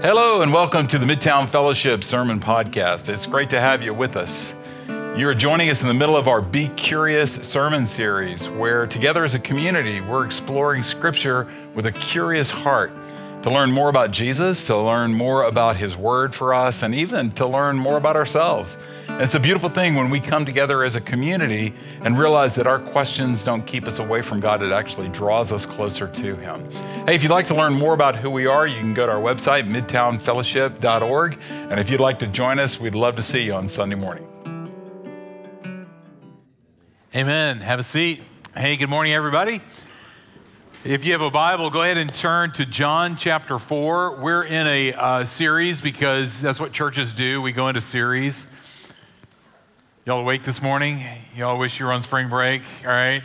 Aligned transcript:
Hello, 0.00 0.42
and 0.42 0.52
welcome 0.52 0.86
to 0.86 0.96
the 0.96 1.04
Midtown 1.04 1.48
Fellowship 1.48 2.04
Sermon 2.04 2.38
Podcast. 2.38 3.08
It's 3.08 3.26
great 3.26 3.50
to 3.50 3.60
have 3.60 3.82
you 3.82 3.92
with 3.92 4.14
us. 4.14 4.54
You 4.86 5.26
are 5.26 5.34
joining 5.34 5.70
us 5.70 5.82
in 5.82 5.88
the 5.88 5.94
middle 5.94 6.16
of 6.16 6.28
our 6.28 6.40
Be 6.40 6.68
Curious 6.76 7.34
sermon 7.34 7.84
series, 7.84 8.48
where 8.48 8.86
together 8.86 9.24
as 9.24 9.34
a 9.34 9.40
community, 9.40 10.00
we're 10.00 10.24
exploring 10.24 10.84
Scripture 10.84 11.48
with 11.74 11.86
a 11.86 11.90
curious 11.90 12.48
heart 12.48 12.92
to 13.48 13.54
learn 13.54 13.70
more 13.70 13.88
about 13.88 14.10
Jesus, 14.10 14.66
to 14.66 14.76
learn 14.76 15.14
more 15.14 15.44
about 15.44 15.76
His 15.76 15.96
Word 15.96 16.34
for 16.34 16.52
us, 16.52 16.82
and 16.82 16.94
even 16.94 17.30
to 17.32 17.46
learn 17.46 17.76
more 17.76 17.96
about 17.96 18.14
ourselves. 18.14 18.76
It's 19.08 19.34
a 19.34 19.40
beautiful 19.40 19.70
thing 19.70 19.94
when 19.94 20.10
we 20.10 20.20
come 20.20 20.44
together 20.44 20.84
as 20.84 20.96
a 20.96 21.00
community 21.00 21.72
and 22.02 22.18
realize 22.18 22.54
that 22.56 22.66
our 22.66 22.78
questions 22.78 23.42
don't 23.42 23.66
keep 23.66 23.86
us 23.86 24.00
away 24.00 24.20
from 24.20 24.38
God, 24.40 24.62
it 24.62 24.70
actually 24.70 25.08
draws 25.08 25.50
us 25.50 25.64
closer 25.64 26.08
to 26.08 26.36
Him. 26.36 26.70
Hey, 27.06 27.14
if 27.14 27.22
you'd 27.22 27.32
like 27.32 27.46
to 27.46 27.54
learn 27.54 27.72
more 27.72 27.94
about 27.94 28.16
who 28.16 28.28
we 28.28 28.44
are, 28.44 28.66
you 28.66 28.78
can 28.78 28.92
go 28.92 29.06
to 29.06 29.12
our 29.12 29.20
website, 29.20 29.66
midtownfellowship.org. 29.66 31.38
And 31.48 31.80
if 31.80 31.88
you'd 31.90 32.00
like 32.00 32.18
to 32.18 32.26
join 32.26 32.58
us, 32.58 32.78
we'd 32.78 32.94
love 32.94 33.16
to 33.16 33.22
see 33.22 33.44
you 33.44 33.54
on 33.54 33.70
Sunday 33.70 33.96
morning. 33.96 34.26
Amen. 37.16 37.60
Have 37.60 37.78
a 37.78 37.82
seat. 37.82 38.20
Hey, 38.54 38.76
good 38.76 38.90
morning, 38.90 39.14
everybody. 39.14 39.62
If 40.84 41.04
you 41.04 41.10
have 41.10 41.22
a 41.22 41.30
Bible, 41.30 41.70
go 41.70 41.82
ahead 41.82 41.98
and 41.98 42.14
turn 42.14 42.52
to 42.52 42.64
John 42.64 43.16
chapter 43.16 43.58
4. 43.58 44.20
We're 44.20 44.44
in 44.44 44.64
a 44.68 44.92
uh, 44.92 45.24
series 45.24 45.80
because 45.80 46.40
that's 46.40 46.60
what 46.60 46.70
churches 46.70 47.12
do. 47.12 47.42
We 47.42 47.50
go 47.50 47.66
into 47.66 47.80
series. 47.80 48.46
Y'all 50.06 50.20
awake 50.20 50.44
this 50.44 50.62
morning? 50.62 51.04
Y'all 51.34 51.58
wish 51.58 51.80
you 51.80 51.86
were 51.86 51.92
on 51.92 52.00
spring 52.00 52.28
break, 52.28 52.62
all 52.84 52.92
right? 52.92 53.24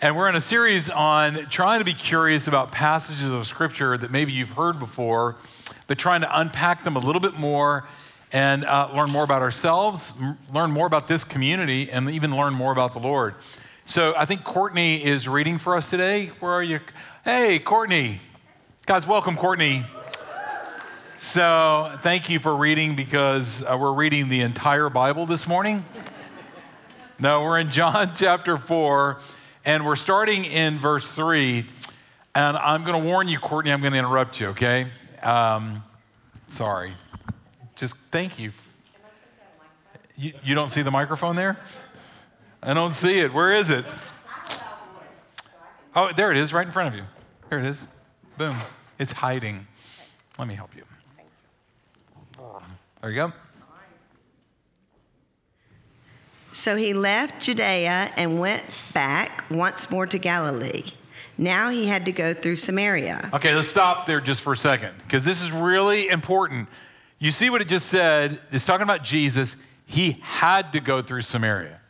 And 0.00 0.16
we're 0.16 0.28
in 0.28 0.34
a 0.34 0.40
series 0.40 0.90
on 0.90 1.46
trying 1.48 1.78
to 1.78 1.84
be 1.84 1.94
curious 1.94 2.48
about 2.48 2.72
passages 2.72 3.30
of 3.30 3.46
scripture 3.46 3.96
that 3.96 4.10
maybe 4.10 4.32
you've 4.32 4.50
heard 4.50 4.80
before, 4.80 5.36
but 5.86 5.96
trying 5.96 6.22
to 6.22 6.40
unpack 6.40 6.82
them 6.82 6.96
a 6.96 7.00
little 7.00 7.20
bit 7.20 7.34
more 7.34 7.86
and 8.32 8.64
uh, 8.64 8.90
learn 8.92 9.12
more 9.12 9.22
about 9.22 9.42
ourselves, 9.42 10.12
m- 10.20 10.36
learn 10.52 10.72
more 10.72 10.88
about 10.88 11.06
this 11.06 11.22
community, 11.22 11.88
and 11.88 12.10
even 12.10 12.36
learn 12.36 12.52
more 12.52 12.72
about 12.72 12.94
the 12.94 13.00
Lord. 13.00 13.36
So 13.84 14.14
I 14.16 14.26
think 14.26 14.44
Courtney 14.44 15.04
is 15.04 15.26
reading 15.26 15.58
for 15.58 15.76
us 15.76 15.90
today. 15.90 16.26
Where 16.38 16.52
are 16.52 16.62
you? 16.62 16.78
Hey, 17.24 17.58
Courtney. 17.58 18.20
Guys, 18.86 19.06
welcome, 19.08 19.36
Courtney. 19.36 19.84
So, 21.18 21.96
thank 22.00 22.30
you 22.30 22.38
for 22.38 22.54
reading 22.54 22.94
because 22.94 23.64
uh, 23.64 23.76
we're 23.78 23.92
reading 23.92 24.28
the 24.28 24.40
entire 24.40 24.88
Bible 24.88 25.26
this 25.26 25.46
morning. 25.48 25.84
No, 27.18 27.42
we're 27.42 27.58
in 27.58 27.70
John 27.70 28.12
chapter 28.16 28.56
4, 28.56 29.20
and 29.64 29.84
we're 29.84 29.96
starting 29.96 30.44
in 30.44 30.78
verse 30.78 31.08
3. 31.10 31.66
And 32.34 32.56
I'm 32.56 32.84
going 32.84 33.00
to 33.00 33.08
warn 33.08 33.26
you, 33.28 33.38
Courtney, 33.38 33.72
I'm 33.72 33.80
going 33.80 33.92
to 33.92 33.98
interrupt 33.98 34.40
you, 34.40 34.48
okay? 34.48 34.88
Um, 35.22 35.82
sorry. 36.48 36.92
Just 37.76 37.96
thank 38.10 38.38
you. 38.38 38.52
you. 40.16 40.32
You 40.44 40.54
don't 40.54 40.68
see 40.68 40.82
the 40.82 40.90
microphone 40.90 41.36
there? 41.36 41.58
I 42.62 42.74
don't 42.74 42.92
see 42.92 43.18
it. 43.18 43.34
Where 43.34 43.52
is 43.52 43.70
it? 43.70 43.84
Oh, 45.96 46.12
there 46.16 46.30
it 46.30 46.36
is, 46.36 46.52
right 46.52 46.66
in 46.66 46.72
front 46.72 46.94
of 46.94 46.94
you. 46.94 47.04
Here 47.50 47.58
it 47.58 47.66
is. 47.66 47.86
Boom. 48.38 48.56
It's 48.98 49.12
hiding. 49.12 49.66
Let 50.38 50.48
me 50.48 50.54
help 50.54 50.70
you. 50.76 50.84
There 53.00 53.10
you 53.10 53.16
go. 53.16 53.32
So 56.52 56.76
he 56.76 56.94
left 56.94 57.42
Judea 57.42 58.12
and 58.16 58.38
went 58.38 58.62
back 58.94 59.44
once 59.50 59.90
more 59.90 60.06
to 60.06 60.18
Galilee. 60.18 60.84
Now 61.36 61.70
he 61.70 61.86
had 61.86 62.04
to 62.04 62.12
go 62.12 62.32
through 62.32 62.56
Samaria. 62.56 63.30
Okay, 63.32 63.54
let's 63.54 63.68
stop 63.68 64.06
there 64.06 64.20
just 64.20 64.42
for 64.42 64.52
a 64.52 64.56
second 64.56 64.94
because 64.98 65.24
this 65.24 65.42
is 65.42 65.50
really 65.50 66.08
important. 66.08 66.68
You 67.18 67.30
see 67.30 67.50
what 67.50 67.60
it 67.60 67.68
just 67.68 67.86
said? 67.86 68.38
It's 68.52 68.66
talking 68.66 68.84
about 68.84 69.02
Jesus. 69.02 69.56
He 69.86 70.18
had 70.22 70.72
to 70.74 70.80
go 70.80 71.02
through 71.02 71.22
Samaria. 71.22 71.80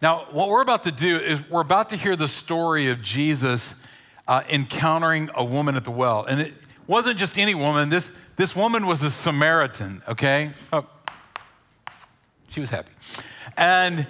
Now, 0.00 0.26
what 0.30 0.48
we're 0.48 0.62
about 0.62 0.84
to 0.84 0.92
do 0.92 1.16
is 1.16 1.40
we're 1.50 1.60
about 1.60 1.90
to 1.90 1.96
hear 1.96 2.14
the 2.14 2.28
story 2.28 2.88
of 2.88 3.02
Jesus 3.02 3.74
uh, 4.28 4.42
encountering 4.48 5.28
a 5.34 5.44
woman 5.44 5.74
at 5.76 5.84
the 5.84 5.90
well. 5.90 6.24
And 6.24 6.40
it 6.40 6.54
wasn't 6.86 7.18
just 7.18 7.36
any 7.36 7.54
woman, 7.54 7.88
this, 7.88 8.12
this 8.36 8.54
woman 8.54 8.86
was 8.86 9.02
a 9.02 9.10
Samaritan, 9.10 10.02
okay? 10.06 10.52
Oh, 10.72 10.86
she 12.48 12.60
was 12.60 12.70
happy. 12.70 12.92
And 13.56 14.06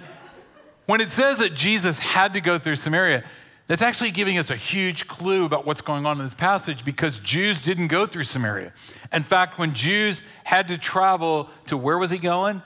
when 0.85 1.01
it 1.01 1.09
says 1.09 1.39
that 1.39 1.55
Jesus 1.55 1.97
had 1.97 2.33
to 2.33 2.41
go 2.41 2.59
through 2.59 2.75
Samaria, 2.75 3.23
that's 3.67 3.81
actually 3.81 4.11
giving 4.11 4.37
us 4.37 4.49
a 4.49 4.55
huge 4.55 5.07
clue 5.07 5.45
about 5.45 5.65
what's 5.65 5.81
going 5.81 6.05
on 6.05 6.17
in 6.17 6.23
this 6.23 6.33
passage 6.33 6.85
because 6.85 7.19
Jews 7.19 7.61
didn't 7.61 7.87
go 7.87 8.05
through 8.05 8.23
Samaria. 8.23 8.73
In 9.13 9.23
fact, 9.23 9.57
when 9.57 9.73
Jews 9.73 10.21
had 10.43 10.67
to 10.69 10.77
travel 10.77 11.49
to 11.67 11.77
where 11.77 11.97
was 11.97 12.11
he 12.11 12.17
going? 12.17 12.61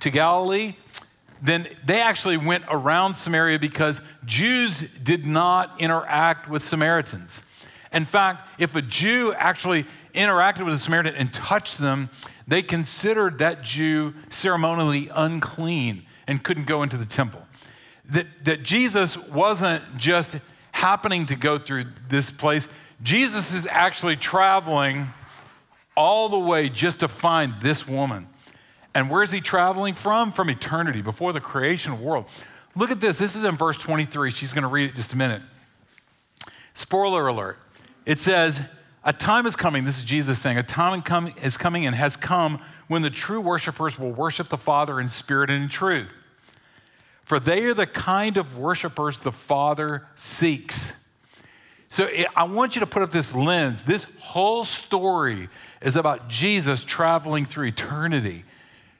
To 0.00 0.10
Galilee, 0.10 0.76
then 1.42 1.68
they 1.84 2.00
actually 2.00 2.36
went 2.36 2.64
around 2.68 3.14
Samaria 3.14 3.58
because 3.58 4.00
Jews 4.24 4.80
did 5.02 5.26
not 5.26 5.80
interact 5.80 6.48
with 6.48 6.64
Samaritans. 6.64 7.42
In 7.92 8.04
fact, 8.04 8.48
if 8.58 8.74
a 8.74 8.82
Jew 8.82 9.32
actually 9.34 9.86
interacted 10.14 10.64
with 10.64 10.74
a 10.74 10.78
Samaritan 10.78 11.14
and 11.14 11.32
touched 11.32 11.78
them, 11.78 12.10
they 12.46 12.62
considered 12.62 13.38
that 13.38 13.62
Jew 13.62 14.14
ceremonially 14.30 15.10
unclean 15.14 16.04
and 16.26 16.42
couldn't 16.42 16.66
go 16.66 16.82
into 16.82 16.96
the 16.96 17.06
temple. 17.06 17.46
That, 18.10 18.26
that 18.44 18.62
Jesus 18.62 19.16
wasn't 19.16 19.82
just 19.96 20.38
happening 20.72 21.26
to 21.26 21.36
go 21.36 21.58
through 21.58 21.86
this 22.08 22.30
place, 22.30 22.68
Jesus 23.02 23.54
is 23.54 23.66
actually 23.66 24.16
traveling 24.16 25.08
all 25.96 26.28
the 26.28 26.38
way 26.38 26.68
just 26.68 27.00
to 27.00 27.08
find 27.08 27.54
this 27.60 27.86
woman. 27.86 28.27
And 28.98 29.08
where's 29.08 29.30
he 29.30 29.40
traveling 29.40 29.94
from? 29.94 30.32
From 30.32 30.50
eternity, 30.50 31.02
before 31.02 31.32
the 31.32 31.40
creation 31.40 31.92
of 31.92 32.00
the 32.00 32.04
world. 32.04 32.24
Look 32.74 32.90
at 32.90 33.00
this. 33.00 33.16
This 33.16 33.36
is 33.36 33.44
in 33.44 33.54
verse 33.54 33.76
23. 33.76 34.32
She's 34.32 34.52
going 34.52 34.62
to 34.62 34.68
read 34.68 34.90
it 34.90 34.96
just 34.96 35.12
a 35.12 35.16
minute. 35.16 35.40
Spoiler 36.74 37.28
alert. 37.28 37.58
It 38.04 38.18
says, 38.18 38.60
A 39.04 39.12
time 39.12 39.46
is 39.46 39.54
coming, 39.54 39.84
this 39.84 39.98
is 39.98 40.04
Jesus 40.04 40.40
saying, 40.40 40.58
a 40.58 40.64
time 40.64 41.32
is 41.40 41.56
coming 41.56 41.86
and 41.86 41.94
has 41.94 42.16
come 42.16 42.60
when 42.88 43.02
the 43.02 43.08
true 43.10 43.40
worshipers 43.40 44.00
will 44.00 44.10
worship 44.10 44.48
the 44.48 44.58
Father 44.58 44.98
in 44.98 45.06
spirit 45.06 45.48
and 45.48 45.62
in 45.62 45.68
truth. 45.68 46.10
For 47.22 47.38
they 47.38 47.66
are 47.66 47.74
the 47.74 47.86
kind 47.86 48.36
of 48.36 48.58
worshipers 48.58 49.20
the 49.20 49.30
Father 49.30 50.08
seeks. 50.16 50.94
So 51.88 52.06
eh, 52.06 52.24
I 52.34 52.42
want 52.42 52.74
you 52.74 52.80
to 52.80 52.86
put 52.86 53.02
up 53.02 53.12
this 53.12 53.32
lens. 53.32 53.84
This 53.84 54.08
whole 54.18 54.64
story 54.64 55.48
is 55.80 55.94
about 55.94 56.26
Jesus 56.26 56.82
traveling 56.82 57.44
through 57.44 57.66
eternity, 57.66 58.44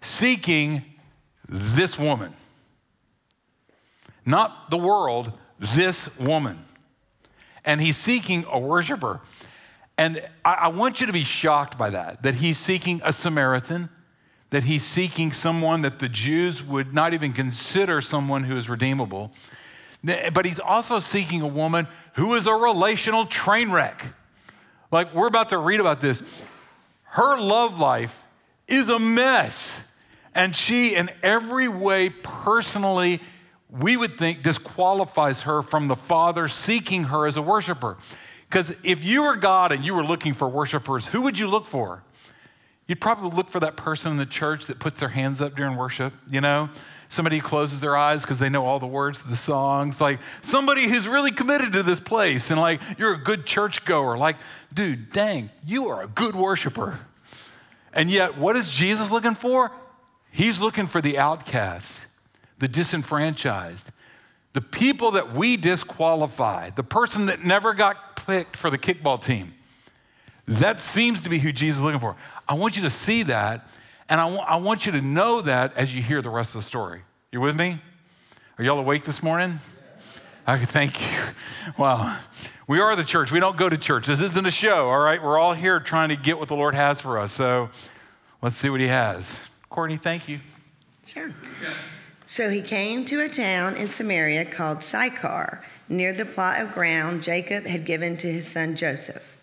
seeking 0.01 0.85
this 1.49 1.99
woman. 1.99 2.35
Not 4.25 4.71
the 4.71 4.77
world, 4.77 5.33
this 5.59 6.15
woman. 6.19 6.63
And 7.65 7.81
he's 7.81 7.97
seeking 7.97 8.45
a 8.51 8.59
worshiper. 8.59 9.21
And 9.97 10.23
I, 10.45 10.55
I 10.55 10.69
want 10.69 11.01
you 11.01 11.07
to 11.07 11.13
be 11.13 11.25
shocked 11.25 11.77
by 11.79 11.91
that, 11.91 12.23
that 12.23 12.37
he's 12.37 12.59
seeking 12.59 13.01
a 13.05 13.13
Samaritan, 13.13 13.89
that 14.51 14.65
he's 14.65 14.85
seeking 14.85 15.33
someone 15.33 15.83
that 15.83 15.99
the 15.99 16.09
Jews 16.09 16.63
would 16.63 16.95
not 16.95 17.15
even 17.15 17.33
consider 17.33 18.01
someone 18.01 18.45
who 18.45 18.57
is 18.57 18.69
redeemable. 18.69 19.33
But 20.05 20.47
he's 20.47 20.61
also 20.61 21.01
seeking 21.01 21.43
a 21.43 21.49
woman 21.49 21.89
who 22.15 22.35
is 22.35 22.47
a 22.47 22.55
relational 22.55 23.27
train 23.27 23.71
wreck. 23.71 24.07
Like 24.91 25.15
we're 25.15 25.27
about 25.27 25.51
to 25.51 25.59
read 25.59 25.81
about 25.81 26.01
this. 26.01 26.23
Her 27.05 27.39
love 27.39 27.79
life 27.79 28.25
is 28.67 28.89
a 28.89 28.99
mess. 28.99 29.85
And 30.39 30.55
she, 30.55 30.95
in 30.95 31.11
every 31.21 31.67
way, 31.67 32.11
personally, 32.11 33.21
we 33.69 33.97
would 33.97 34.17
think 34.17 34.45
disqualifies 34.45 35.43
her 35.43 35.63
from 35.63 35.89
the 35.89 35.97
Father 35.97 36.47
seeking 36.47 37.05
her 37.05 37.27
as 37.27 37.37
a 37.37 37.43
worshiper. 37.43 37.97
Because 38.49 38.73
if 38.85 39.05
you 39.05 39.25
were 39.25 39.35
God 39.35 39.73
and 39.73 39.85
you 39.85 39.95
were 39.95 40.05
looking 40.05 40.35
for 40.35 40.49
worshipers, 40.49 41.09
who 41.09 41.23
would 41.23 41.41
you 41.41 41.49
look 41.49 41.67
for? 41.67 42.05
You'd 42.87 43.01
probably 43.01 43.37
look 43.37 43.51
for 43.51 43.59
that 43.59 43.77
person 43.77 44.13
in 44.13 44.17
the 44.17 44.27
church 44.27 44.67
that 44.67 44.79
puts 44.79 45.01
their 45.01 45.09
hands 45.09 45.43
up 45.43 45.57
during 45.57 45.75
worship, 45.75 46.15
you 46.31 46.41
know? 46.41 46.71
Somebody 47.09 47.39
who 47.39 47.43
closes 47.43 47.81
their 47.81 47.97
eyes 47.97 48.23
because 48.23 48.39
they 48.39 48.49
know 48.49 48.65
all 48.65 48.79
the 48.79 48.87
words 48.87 49.21
to 49.23 49.29
the 49.29 49.35
songs. 49.35 50.01
Like 50.01 50.21
somebody 50.41 50.87
who's 50.87 51.09
really 51.09 51.33
committed 51.33 51.73
to 51.73 51.83
this 51.83 51.99
place 51.99 52.53
and 52.53 52.61
like 52.61 52.81
you're 52.97 53.15
a 53.15 53.19
good 53.19 53.45
churchgoer. 53.45 54.17
Like, 54.17 54.37
dude, 54.73 55.11
dang, 55.11 55.51
you 55.67 55.89
are 55.89 56.05
a 56.05 56.07
good 56.07 56.37
worshiper. 56.37 57.01
And 57.93 58.09
yet, 58.09 58.39
what 58.39 58.55
is 58.55 58.69
Jesus 58.69 59.11
looking 59.11 59.35
for? 59.35 59.73
He's 60.39 60.61
looking 60.61 60.87
for 60.87 61.01
the 61.01 61.19
outcast, 61.19 62.07
the 62.61 62.69
disenfranchised, 62.69 63.91
the 64.53 64.61
people 64.61 65.11
that 65.11 65.35
we 65.35 65.57
disqualified, 65.57 66.77
the 66.77 66.85
person 66.85 67.27
that 67.27 67.45
never 67.45 67.75
got 67.75 68.25
picked 68.25 68.57
for 68.57 68.71
the 68.71 68.79
kickball 68.79 69.21
team. 69.21 69.55
That 70.47 70.81
seems 70.81 71.23
to 71.23 71.29
be 71.29 71.41
who 71.41 71.51
Jesus 71.51 71.79
is 71.79 71.83
looking 71.83 71.99
for. 71.99 72.15
I 72.49 72.55
want 72.55 72.77
you 72.77 72.85
to 72.85 72.91
see 72.91 73.25
that, 73.25 73.69
and 74.09 74.21
I, 74.21 74.27
w- 74.27 74.41
I 74.41 74.55
want 74.55 74.87
you 74.87 74.93
to 74.93 75.01
know 75.01 75.41
that 75.41 75.77
as 75.77 75.93
you 75.93 76.03
hear 76.03 76.23
the 76.23 76.31
rest 76.31 76.55
of 76.55 76.61
the 76.61 76.67
story. 76.67 77.03
You 77.33 77.41
with 77.41 77.57
me? 77.57 77.83
Are 78.59 78.65
y'all 78.65 78.79
awake 78.79 79.05
this 79.05 79.25
morning? 79.25 79.59
I 80.47 80.65
thank 80.65 81.01
you. 81.01 81.19
Wow. 81.77 82.17
We 82.69 82.79
are 82.79 82.95
the 82.95 83.03
church. 83.03 83.33
We 83.33 83.41
don't 83.41 83.57
go 83.57 83.69
to 83.69 83.77
church. 83.77 84.07
This 84.07 84.21
isn't 84.21 84.47
a 84.47 84.53
show, 84.53 84.89
all 84.89 85.01
right? 85.01 85.21
We're 85.21 85.37
all 85.37 85.55
here 85.55 85.81
trying 85.81 86.11
to 86.11 86.17
get 86.17 86.39
what 86.39 86.47
the 86.47 86.55
Lord 86.55 86.77
has 86.77 87.01
for 87.01 87.19
us. 87.19 87.33
So 87.33 87.71
let's 88.41 88.57
see 88.57 88.71
what 88.71 88.79
he 88.79 88.87
has. 88.87 89.41
Courtney, 89.71 89.97
thank 89.97 90.29
you. 90.29 90.41
Sure. 91.07 91.33
So 92.27 92.51
he 92.51 92.61
came 92.61 93.05
to 93.07 93.21
a 93.21 93.29
town 93.29 93.77
in 93.77 93.89
Samaria 93.89 94.45
called 94.45 94.85
Sychar, 94.85 95.65
near 95.89 96.13
the 96.13 96.27
plot 96.27 96.61
of 96.61 96.73
ground 96.73 97.23
Jacob 97.23 97.65
had 97.65 97.87
given 97.87 98.17
to 98.19 98.31
his 98.31 98.47
son 98.47 98.77
Joseph. 98.77 99.39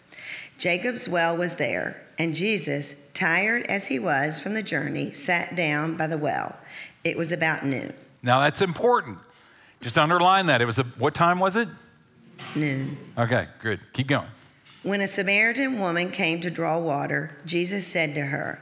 Jacob's 0.58 1.08
well 1.08 1.36
was 1.36 1.56
there, 1.56 2.02
and 2.18 2.36
Jesus, 2.36 2.96
tired 3.14 3.64
as 3.64 3.88
he 3.88 4.00
was 4.00 4.40
from 4.40 4.54
the 4.54 4.64
journey, 4.64 5.12
sat 5.14 5.56
down 5.56 5.98
by 5.98 6.08
the 6.08 6.18
well. 6.18 6.56
It 7.04 7.18
was 7.18 7.32
about 7.32 7.66
noon. 7.66 7.94
Now 8.22 8.40
that's 8.40 8.62
important. 8.62 9.18
Just 9.82 9.98
underline 9.98 10.46
that. 10.48 10.62
It 10.62 10.66
was 10.66 10.80
a, 10.80 10.84
what 10.84 11.14
time 11.14 11.40
was 11.40 11.56
it? 11.56 11.68
Noon. 12.56 12.98
Okay, 13.18 13.48
good. 13.62 13.80
Keep 13.94 14.08
going. 14.08 14.28
When 14.84 15.02
a 15.02 15.08
Samaritan 15.08 15.80
woman 15.80 16.12
came 16.12 16.42
to 16.42 16.50
draw 16.50 16.78
water, 16.78 17.36
Jesus 17.46 17.88
said 17.88 18.14
to 18.16 18.22
her, 18.22 18.62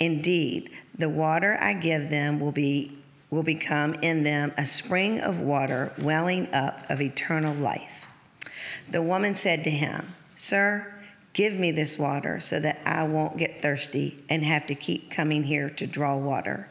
Indeed, 0.00 0.70
the 0.96 1.08
water 1.08 1.56
I 1.60 1.74
give 1.74 2.10
them 2.10 2.40
will 2.40 2.52
be 2.52 2.98
will 3.30 3.42
become 3.42 3.94
in 3.94 4.22
them 4.22 4.52
a 4.56 4.64
spring 4.64 5.20
of 5.20 5.40
water 5.40 5.92
welling 5.98 6.48
up 6.54 6.88
of 6.88 7.00
eternal 7.00 7.54
life. 7.54 8.06
The 8.90 9.02
woman 9.02 9.36
said 9.36 9.64
to 9.64 9.70
him, 9.70 10.14
Sir, 10.34 10.94
give 11.34 11.52
me 11.52 11.70
this 11.70 11.98
water 11.98 12.40
so 12.40 12.58
that 12.60 12.80
I 12.86 13.02
won't 13.04 13.36
get 13.36 13.60
thirsty 13.60 14.24
and 14.30 14.42
have 14.44 14.66
to 14.68 14.74
keep 14.74 15.10
coming 15.10 15.42
here 15.42 15.68
to 15.68 15.86
draw 15.86 16.16
water. 16.16 16.68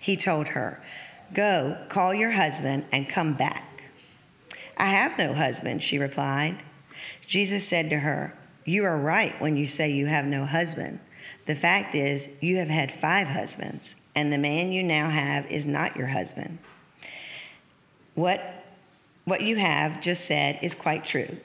He 0.00 0.16
told 0.16 0.48
her, 0.48 0.82
Go, 1.34 1.76
call 1.90 2.14
your 2.14 2.30
husband 2.30 2.86
and 2.90 3.06
come 3.08 3.34
back. 3.34 3.82
I 4.78 4.86
have 4.86 5.18
no 5.18 5.34
husband, 5.34 5.82
she 5.82 5.98
replied. 5.98 6.62
Jesus 7.26 7.68
said 7.68 7.90
to 7.90 7.98
her, 7.98 8.34
You 8.64 8.84
are 8.84 8.96
right 8.96 9.38
when 9.40 9.56
you 9.56 9.66
say 9.66 9.90
you 9.90 10.06
have 10.06 10.24
no 10.24 10.46
husband. 10.46 11.00
The 11.48 11.54
fact 11.54 11.94
is, 11.94 12.30
you 12.42 12.58
have 12.58 12.68
had 12.68 12.92
five 12.92 13.26
husbands, 13.26 13.96
and 14.14 14.30
the 14.30 14.36
man 14.36 14.70
you 14.70 14.82
now 14.82 15.08
have 15.08 15.50
is 15.50 15.64
not 15.64 15.96
your 15.96 16.06
husband. 16.06 16.58
What, 18.14 18.42
what 19.24 19.40
you 19.40 19.56
have 19.56 20.02
just 20.02 20.26
said 20.26 20.58
is 20.60 20.74
quite 20.74 21.06
true. 21.06 21.38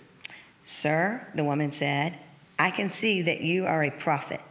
Sir, 0.66 1.26
the 1.36 1.46
woman 1.46 1.72
said, 1.72 2.20
I 2.60 2.70
can 2.70 2.90
see 2.90 3.22
that 3.22 3.40
you 3.40 3.66
are 3.66 3.82
a 3.82 3.92
prophet. 3.92 4.42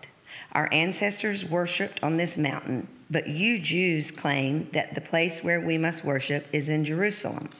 Our 0.52 0.70
ancestors 0.72 1.44
worshiped 1.44 2.02
on 2.02 2.16
this 2.16 2.38
mountain, 2.38 2.88
but 3.10 3.28
you 3.28 3.58
Jews 3.58 4.10
claim 4.10 4.70
that 4.72 4.94
the 4.94 5.02
place 5.02 5.44
where 5.44 5.60
we 5.60 5.76
must 5.76 6.02
worship 6.02 6.46
is 6.54 6.70
in 6.70 6.82
Jerusalem. 6.82 7.50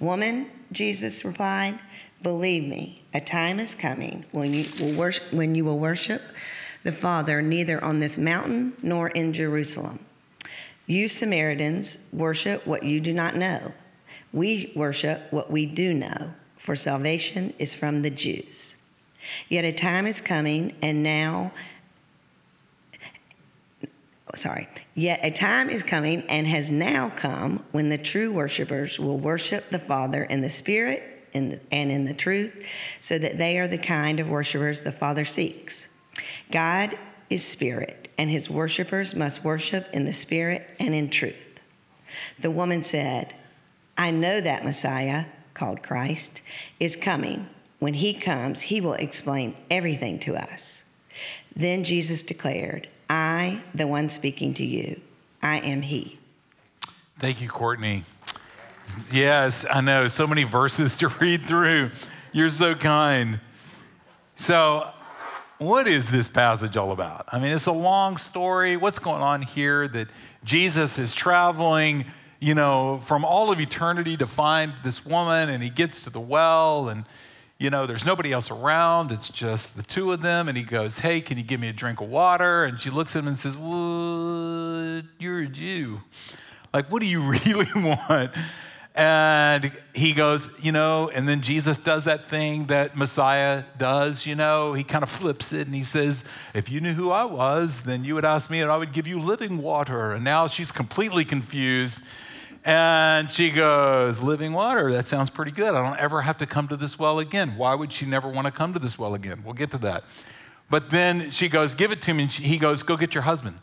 Woman, 0.00 0.50
Jesus 0.72 1.26
replied, 1.26 1.78
believe 2.22 2.66
me, 2.66 3.02
a 3.12 3.20
time 3.20 3.60
is 3.60 3.74
coming 3.74 4.24
when 4.32 4.54
you 4.54 4.64
will 4.80 4.96
worship, 4.96 5.30
when 5.30 5.54
you 5.54 5.66
will 5.66 5.78
worship 5.78 6.22
the 6.86 6.92
Father 6.92 7.42
neither 7.42 7.82
on 7.82 7.98
this 7.98 8.16
mountain 8.16 8.72
nor 8.80 9.08
in 9.08 9.32
Jerusalem. 9.32 9.98
You 10.86 11.08
Samaritans 11.08 11.98
worship 12.12 12.64
what 12.64 12.84
you 12.84 13.00
do 13.00 13.12
not 13.12 13.34
know. 13.34 13.72
We 14.32 14.72
worship 14.76 15.22
what 15.32 15.50
we 15.50 15.66
do 15.66 15.92
know, 15.92 16.30
for 16.56 16.76
salvation 16.76 17.52
is 17.58 17.74
from 17.74 18.02
the 18.02 18.10
Jews. 18.10 18.76
Yet 19.48 19.64
a 19.64 19.72
time 19.72 20.06
is 20.06 20.20
coming, 20.20 20.76
and 20.80 21.02
now, 21.02 21.50
sorry, 24.36 24.68
yet 24.94 25.18
a 25.24 25.32
time 25.32 25.68
is 25.68 25.82
coming 25.82 26.22
and 26.28 26.46
has 26.46 26.70
now 26.70 27.10
come 27.10 27.64
when 27.72 27.88
the 27.88 27.98
true 27.98 28.32
worshipers 28.32 29.00
will 29.00 29.18
worship 29.18 29.70
the 29.70 29.80
Father 29.80 30.22
in 30.22 30.40
the 30.40 30.50
Spirit 30.50 31.02
and 31.34 31.60
in 31.72 32.04
the 32.04 32.14
truth, 32.14 32.64
so 33.00 33.18
that 33.18 33.38
they 33.38 33.58
are 33.58 33.66
the 33.66 33.76
kind 33.76 34.20
of 34.20 34.28
worshipers 34.28 34.82
the 34.82 34.92
Father 34.92 35.24
seeks. 35.24 35.88
God 36.50 36.96
is 37.28 37.44
spirit, 37.44 38.08
and 38.18 38.30
his 38.30 38.48
worshipers 38.48 39.14
must 39.14 39.44
worship 39.44 39.88
in 39.92 40.04
the 40.04 40.12
spirit 40.12 40.68
and 40.78 40.94
in 40.94 41.10
truth. 41.10 41.60
The 42.38 42.50
woman 42.50 42.84
said, 42.84 43.34
I 43.98 44.10
know 44.10 44.40
that 44.40 44.64
Messiah, 44.64 45.24
called 45.54 45.82
Christ, 45.82 46.42
is 46.78 46.96
coming. 46.96 47.48
When 47.78 47.94
he 47.94 48.14
comes, 48.14 48.62
he 48.62 48.80
will 48.80 48.94
explain 48.94 49.56
everything 49.70 50.18
to 50.20 50.36
us. 50.36 50.84
Then 51.54 51.84
Jesus 51.84 52.22
declared, 52.22 52.88
I, 53.08 53.62
the 53.74 53.86
one 53.86 54.10
speaking 54.10 54.54
to 54.54 54.64
you, 54.64 55.00
I 55.42 55.58
am 55.58 55.82
he. 55.82 56.18
Thank 57.18 57.40
you, 57.40 57.48
Courtney. 57.48 58.04
Yes, 59.10 59.64
I 59.70 59.80
know. 59.80 60.08
So 60.08 60.26
many 60.26 60.44
verses 60.44 60.96
to 60.98 61.08
read 61.08 61.44
through. 61.44 61.90
You're 62.32 62.50
so 62.50 62.74
kind. 62.74 63.40
So, 64.34 64.90
what 65.58 65.88
is 65.88 66.10
this 66.10 66.28
passage 66.28 66.76
all 66.76 66.92
about? 66.92 67.26
I 67.32 67.38
mean, 67.38 67.52
it's 67.52 67.66
a 67.66 67.72
long 67.72 68.16
story. 68.16 68.76
What's 68.76 68.98
going 68.98 69.22
on 69.22 69.42
here 69.42 69.88
that 69.88 70.08
Jesus 70.44 70.98
is 70.98 71.14
traveling, 71.14 72.04
you 72.40 72.54
know, 72.54 73.00
from 73.02 73.24
all 73.24 73.50
of 73.50 73.60
eternity 73.60 74.16
to 74.18 74.26
find 74.26 74.74
this 74.84 75.06
woman, 75.06 75.48
and 75.48 75.62
he 75.62 75.70
gets 75.70 76.02
to 76.02 76.10
the 76.10 76.20
well, 76.20 76.90
and, 76.90 77.04
you 77.58 77.70
know, 77.70 77.86
there's 77.86 78.04
nobody 78.04 78.32
else 78.32 78.50
around. 78.50 79.10
It's 79.10 79.30
just 79.30 79.76
the 79.76 79.82
two 79.82 80.12
of 80.12 80.20
them, 80.20 80.48
and 80.48 80.58
he 80.58 80.62
goes, 80.62 80.98
Hey, 80.98 81.22
can 81.22 81.38
you 81.38 81.44
give 81.44 81.58
me 81.58 81.68
a 81.68 81.72
drink 81.72 82.00
of 82.00 82.08
water? 82.08 82.64
And 82.64 82.78
she 82.78 82.90
looks 82.90 83.16
at 83.16 83.20
him 83.20 83.28
and 83.28 83.36
says, 83.36 83.56
Well, 83.56 85.02
you're 85.18 85.40
a 85.40 85.48
Jew. 85.48 86.00
Like, 86.74 86.90
what 86.92 87.00
do 87.00 87.08
you 87.08 87.22
really 87.46 87.68
want? 87.74 88.32
And 88.96 89.72
he 89.92 90.14
goes, 90.14 90.48
you 90.62 90.72
know, 90.72 91.10
and 91.10 91.28
then 91.28 91.42
Jesus 91.42 91.76
does 91.76 92.04
that 92.04 92.30
thing 92.30 92.64
that 92.68 92.96
Messiah 92.96 93.62
does, 93.76 94.24
you 94.24 94.34
know, 94.34 94.72
he 94.72 94.84
kind 94.84 95.02
of 95.02 95.10
flips 95.10 95.52
it 95.52 95.66
and 95.66 95.76
he 95.76 95.82
says, 95.82 96.24
If 96.54 96.70
you 96.70 96.80
knew 96.80 96.94
who 96.94 97.10
I 97.10 97.24
was, 97.24 97.80
then 97.80 98.04
you 98.04 98.14
would 98.14 98.24
ask 98.24 98.48
me 98.48 98.62
and 98.62 98.70
I 98.70 98.76
would 98.78 98.94
give 98.94 99.06
you 99.06 99.20
living 99.20 99.58
water. 99.58 100.12
And 100.12 100.24
now 100.24 100.46
she's 100.46 100.72
completely 100.72 101.26
confused. 101.26 102.00
And 102.64 103.30
she 103.30 103.50
goes, 103.50 104.22
Living 104.22 104.54
water, 104.54 104.90
that 104.92 105.08
sounds 105.08 105.28
pretty 105.28 105.52
good. 105.52 105.74
I 105.74 105.82
don't 105.86 105.98
ever 105.98 106.22
have 106.22 106.38
to 106.38 106.46
come 106.46 106.66
to 106.68 106.76
this 106.76 106.98
well 106.98 107.18
again. 107.18 107.58
Why 107.58 107.74
would 107.74 107.92
she 107.92 108.06
never 108.06 108.30
want 108.30 108.46
to 108.46 108.50
come 108.50 108.72
to 108.72 108.78
this 108.78 108.98
well 108.98 109.12
again? 109.12 109.42
We'll 109.44 109.52
get 109.52 109.70
to 109.72 109.78
that. 109.78 110.04
But 110.70 110.88
then 110.88 111.30
she 111.30 111.50
goes, 111.50 111.74
Give 111.74 111.92
it 111.92 112.00
to 112.02 112.14
me. 112.14 112.22
And 112.22 112.32
she, 112.32 112.44
he 112.44 112.56
goes, 112.56 112.82
Go 112.82 112.96
get 112.96 113.14
your 113.14 113.24
husband. 113.24 113.58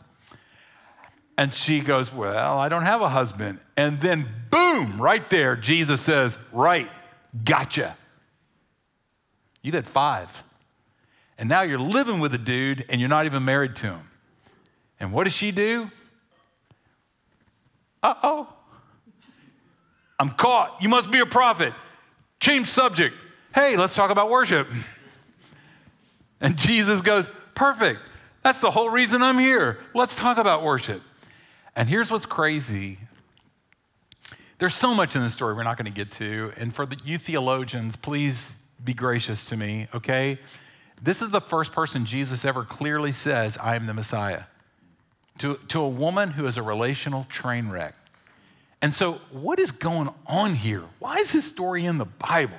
And 1.36 1.52
she 1.52 1.80
goes, 1.80 2.12
Well, 2.12 2.58
I 2.58 2.68
don't 2.68 2.84
have 2.84 3.00
a 3.00 3.08
husband. 3.08 3.58
And 3.76 4.00
then, 4.00 4.28
boom, 4.50 5.00
right 5.00 5.28
there, 5.30 5.56
Jesus 5.56 6.00
says, 6.00 6.38
Right, 6.52 6.90
gotcha. 7.44 7.96
You've 9.62 9.74
had 9.74 9.86
five. 9.86 10.42
And 11.38 11.48
now 11.48 11.62
you're 11.62 11.78
living 11.78 12.20
with 12.20 12.32
a 12.34 12.38
dude 12.38 12.84
and 12.88 13.00
you're 13.00 13.10
not 13.10 13.26
even 13.26 13.44
married 13.44 13.74
to 13.76 13.86
him. 13.86 14.10
And 15.00 15.12
what 15.12 15.24
does 15.24 15.32
she 15.32 15.50
do? 15.50 15.90
Uh 18.02 18.14
oh. 18.22 18.48
I'm 20.20 20.30
caught. 20.30 20.80
You 20.80 20.88
must 20.88 21.10
be 21.10 21.18
a 21.18 21.26
prophet. 21.26 21.72
Change 22.38 22.68
subject. 22.68 23.16
Hey, 23.54 23.76
let's 23.76 23.94
talk 23.94 24.10
about 24.10 24.30
worship. 24.30 24.68
And 26.40 26.58
Jesus 26.58 27.00
goes, 27.00 27.30
Perfect. 27.54 28.00
That's 28.42 28.60
the 28.60 28.70
whole 28.70 28.90
reason 28.90 29.22
I'm 29.22 29.38
here. 29.38 29.78
Let's 29.94 30.14
talk 30.14 30.36
about 30.36 30.62
worship. 30.62 31.00
And 31.76 31.88
here's 31.88 32.10
what's 32.10 32.26
crazy 32.26 32.98
there's 34.58 34.74
so 34.74 34.94
much 34.94 35.16
in 35.16 35.22
this 35.22 35.34
story 35.34 35.54
we're 35.54 35.64
not 35.64 35.76
going 35.76 35.92
to 35.92 35.92
get 35.92 36.12
to. 36.12 36.52
And 36.56 36.74
for 36.74 36.86
the, 36.86 36.96
you 37.04 37.18
theologians, 37.18 37.96
please 37.96 38.56
be 38.82 38.94
gracious 38.94 39.44
to 39.46 39.56
me, 39.56 39.88
okay? 39.92 40.38
This 41.02 41.22
is 41.22 41.30
the 41.30 41.40
first 41.40 41.72
person 41.72 42.06
Jesus 42.06 42.44
ever 42.44 42.64
clearly 42.64 43.12
says, 43.12 43.58
I 43.58 43.74
am 43.74 43.86
the 43.86 43.94
Messiah. 43.94 44.44
To, 45.40 45.58
to 45.68 45.80
a 45.80 45.88
woman 45.88 46.30
who 46.30 46.46
is 46.46 46.56
a 46.56 46.62
relational 46.62 47.24
train 47.24 47.68
wreck. 47.68 47.94
And 48.80 48.94
so, 48.94 49.14
what 49.32 49.58
is 49.58 49.72
going 49.72 50.10
on 50.26 50.54
here? 50.54 50.84
Why 50.98 51.16
is 51.16 51.32
this 51.32 51.46
story 51.46 51.84
in 51.84 51.98
the 51.98 52.04
Bible? 52.04 52.56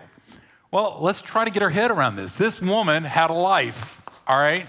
Well, 0.72 0.98
let's 1.00 1.22
try 1.22 1.46
to 1.46 1.52
get 1.52 1.64
our 1.64 1.70
head 1.70 1.92
around 1.92 2.18
this. 2.18 2.34
This 2.34 2.62
woman 2.62 3.04
had 3.06 3.30
a 3.30 3.34
life, 3.34 4.02
all 4.28 4.38
right? 4.38 4.68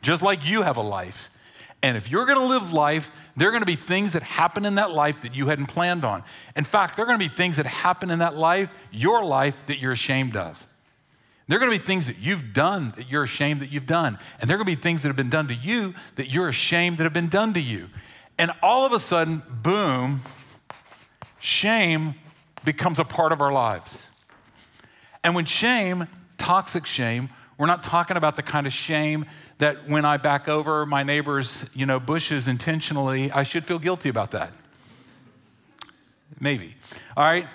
Just 0.00 0.22
like 0.22 0.46
you 0.46 0.62
have 0.62 0.76
a 0.76 0.82
life. 0.82 1.28
And 1.82 1.96
if 1.96 2.10
you're 2.10 2.26
gonna 2.26 2.46
live 2.46 2.72
life, 2.72 3.10
there 3.38 3.48
are 3.48 3.52
gonna 3.52 3.64
be 3.64 3.76
things 3.76 4.12
that 4.12 4.22
happen 4.22 4.64
in 4.64 4.76
that 4.76 4.90
life 4.90 5.22
that 5.22 5.34
you 5.34 5.46
hadn't 5.48 5.66
planned 5.66 6.04
on. 6.04 6.22
In 6.56 6.64
fact, 6.64 6.96
there 6.96 7.04
are 7.04 7.06
gonna 7.06 7.18
be 7.18 7.28
things 7.28 7.56
that 7.56 7.66
happen 7.66 8.10
in 8.10 8.18
that 8.18 8.36
life, 8.36 8.70
your 8.90 9.24
life, 9.24 9.56
that 9.66 9.78
you're 9.78 9.92
ashamed 9.92 10.36
of. 10.36 10.66
There 11.48 11.56
are 11.56 11.60
going 11.60 11.72
to 11.72 11.78
be 11.78 11.84
things 11.84 12.06
that 12.08 12.18
you've 12.18 12.52
done 12.52 12.92
that 12.96 13.10
you're 13.10 13.22
ashamed 13.22 13.60
that 13.60 13.72
you've 13.72 13.86
done. 13.86 14.18
And 14.38 14.48
there 14.48 14.54
are 14.56 14.58
going 14.58 14.70
to 14.70 14.76
be 14.76 14.82
things 14.82 15.02
that 15.02 15.08
have 15.08 15.16
been 15.16 15.30
done 15.30 15.48
to 15.48 15.54
you 15.54 15.94
that 16.16 16.30
you're 16.30 16.48
ashamed 16.48 16.98
that 16.98 17.04
have 17.04 17.14
been 17.14 17.28
done 17.28 17.54
to 17.54 17.60
you. 17.60 17.88
And 18.36 18.52
all 18.62 18.84
of 18.84 18.92
a 18.92 19.00
sudden, 19.00 19.42
boom, 19.62 20.20
shame 21.38 22.14
becomes 22.64 22.98
a 22.98 23.04
part 23.04 23.32
of 23.32 23.40
our 23.40 23.50
lives. 23.50 23.98
And 25.24 25.34
when 25.34 25.46
shame, 25.46 26.06
toxic 26.36 26.84
shame, 26.84 27.30
we're 27.56 27.66
not 27.66 27.82
talking 27.82 28.18
about 28.18 28.36
the 28.36 28.42
kind 28.42 28.66
of 28.66 28.72
shame 28.72 29.24
that 29.58 29.88
when 29.88 30.04
I 30.04 30.16
back 30.16 30.48
over 30.48 30.86
my 30.86 31.02
neighbor's, 31.02 31.66
you 31.74 31.84
know, 31.84 31.98
bushes 31.98 32.48
intentionally, 32.48 33.30
I 33.30 33.42
should 33.42 33.66
feel 33.66 33.78
guilty 33.78 34.08
about 34.08 34.30
that. 34.30 34.52
Maybe. 36.40 36.76
All 37.16 37.24
right? 37.24 37.46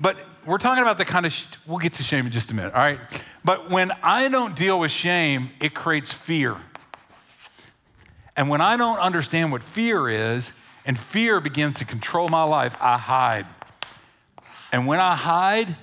But 0.00 0.16
we're 0.44 0.58
talking 0.58 0.82
about 0.82 0.98
the 0.98 1.04
kind 1.04 1.24
of, 1.24 1.32
sh- 1.32 1.46
we'll 1.66 1.78
get 1.78 1.94
to 1.94 2.02
shame 2.02 2.26
in 2.26 2.32
just 2.32 2.50
a 2.50 2.54
minute, 2.54 2.74
all 2.74 2.80
right? 2.80 2.98
But 3.44 3.70
when 3.70 3.92
I 4.02 4.28
don't 4.28 4.56
deal 4.56 4.80
with 4.80 4.90
shame, 4.90 5.50
it 5.60 5.74
creates 5.74 6.12
fear. 6.12 6.56
And 8.36 8.48
when 8.48 8.60
I 8.60 8.76
don't 8.76 8.98
understand 8.98 9.52
what 9.52 9.62
fear 9.62 10.08
is, 10.08 10.52
and 10.84 10.98
fear 10.98 11.40
begins 11.40 11.76
to 11.76 11.84
control 11.84 12.28
my 12.28 12.42
life, 12.42 12.76
I 12.80 12.98
hide. 12.98 13.46
And 14.72 14.86
when 14.86 14.98
I 14.98 15.14
hide, 15.14 15.76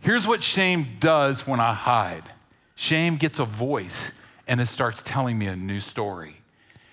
here's 0.00 0.26
what 0.26 0.42
shame 0.42 0.96
does 0.98 1.46
when 1.46 1.60
I 1.60 1.74
hide 1.74 2.24
shame 2.74 3.16
gets 3.16 3.38
a 3.38 3.44
voice 3.44 4.12
and 4.46 4.60
it 4.60 4.66
starts 4.66 5.02
telling 5.02 5.38
me 5.38 5.46
a 5.46 5.56
new 5.56 5.80
story. 5.80 6.36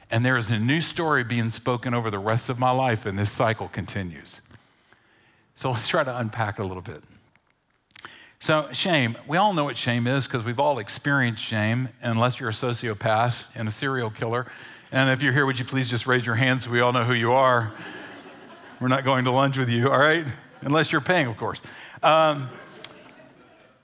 And 0.09 0.25
there 0.25 0.37
is 0.37 0.51
a 0.51 0.59
new 0.59 0.81
story 0.81 1.23
being 1.23 1.49
spoken 1.49 1.93
over 1.93 2.09
the 2.09 2.19
rest 2.19 2.49
of 2.49 2.59
my 2.59 2.71
life, 2.71 3.05
and 3.05 3.17
this 3.17 3.31
cycle 3.31 3.69
continues. 3.69 4.41
So 5.55 5.71
let's 5.71 5.87
try 5.87 6.03
to 6.03 6.17
unpack 6.17 6.59
a 6.59 6.63
little 6.63 6.81
bit. 6.81 7.01
So, 8.39 8.67
shame, 8.73 9.17
we 9.27 9.37
all 9.37 9.53
know 9.53 9.63
what 9.63 9.77
shame 9.77 10.07
is 10.07 10.25
because 10.25 10.43
we've 10.43 10.59
all 10.59 10.79
experienced 10.79 11.43
shame, 11.43 11.89
unless 12.01 12.39
you're 12.39 12.49
a 12.49 12.53
sociopath 12.53 13.45
and 13.53 13.67
a 13.67 13.71
serial 13.71 14.09
killer. 14.09 14.47
And 14.91 15.09
if 15.11 15.21
you're 15.21 15.31
here, 15.31 15.45
would 15.45 15.59
you 15.59 15.65
please 15.65 15.89
just 15.89 16.07
raise 16.07 16.25
your 16.25 16.35
hands 16.35 16.63
so 16.63 16.71
we 16.71 16.81
all 16.81 16.91
know 16.91 17.03
who 17.03 17.13
you 17.13 17.33
are? 17.33 17.71
We're 18.79 18.87
not 18.87 19.05
going 19.05 19.25
to 19.25 19.31
lunch 19.31 19.57
with 19.57 19.69
you, 19.69 19.89
all 19.91 19.99
right? 19.99 20.25
Unless 20.61 20.91
you're 20.91 21.01
paying, 21.01 21.27
of 21.27 21.37
course. 21.37 21.61
Um, 22.01 22.49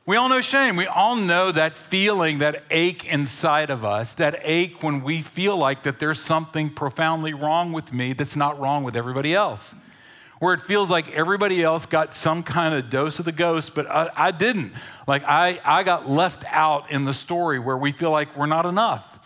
we 0.07 0.15
all 0.15 0.29
know 0.29 0.41
shame. 0.41 0.77
We 0.77 0.87
all 0.87 1.17
know 1.17 1.51
that 1.51 1.77
feeling, 1.77 2.39
that 2.39 2.63
ache 2.71 3.05
inside 3.05 3.69
of 3.69 3.83
us, 3.83 4.13
that 4.13 4.39
ache 4.41 4.81
when 4.81 5.03
we 5.03 5.21
feel 5.21 5.57
like 5.57 5.83
that 5.83 5.99
there's 5.99 6.19
something 6.19 6.69
profoundly 6.69 7.33
wrong 7.33 7.73
with 7.73 7.93
me 7.93 8.13
that's 8.13 8.37
not 8.37 8.59
wrong 8.59 8.83
with 8.83 8.95
everybody 8.95 9.35
else 9.35 9.75
where 10.39 10.53
it 10.53 10.61
feels 10.61 10.91
like 10.91 11.11
everybody 11.11 11.63
else 11.63 11.85
got 11.85 12.13
some 12.13 12.43
kind 12.43 12.75
of 12.75 12.89
dose 12.89 13.17
of 13.19 13.25
the 13.25 13.31
ghost, 13.31 13.73
but 13.73 13.87
I, 13.87 14.09
I, 14.15 14.31
didn't. 14.31 14.73
Like 15.07 15.23
I, 15.23 15.59
I 15.65 15.83
got 15.83 16.07
left 16.07 16.43
out 16.45 16.91
in 16.91 17.05
the 17.05 17.13
story 17.13 17.59
where 17.59 17.77
we 17.77 17.91
feel 17.91 18.11
like 18.11 18.37
we're 18.37 18.45
not 18.45 18.65
enough. 18.65 19.19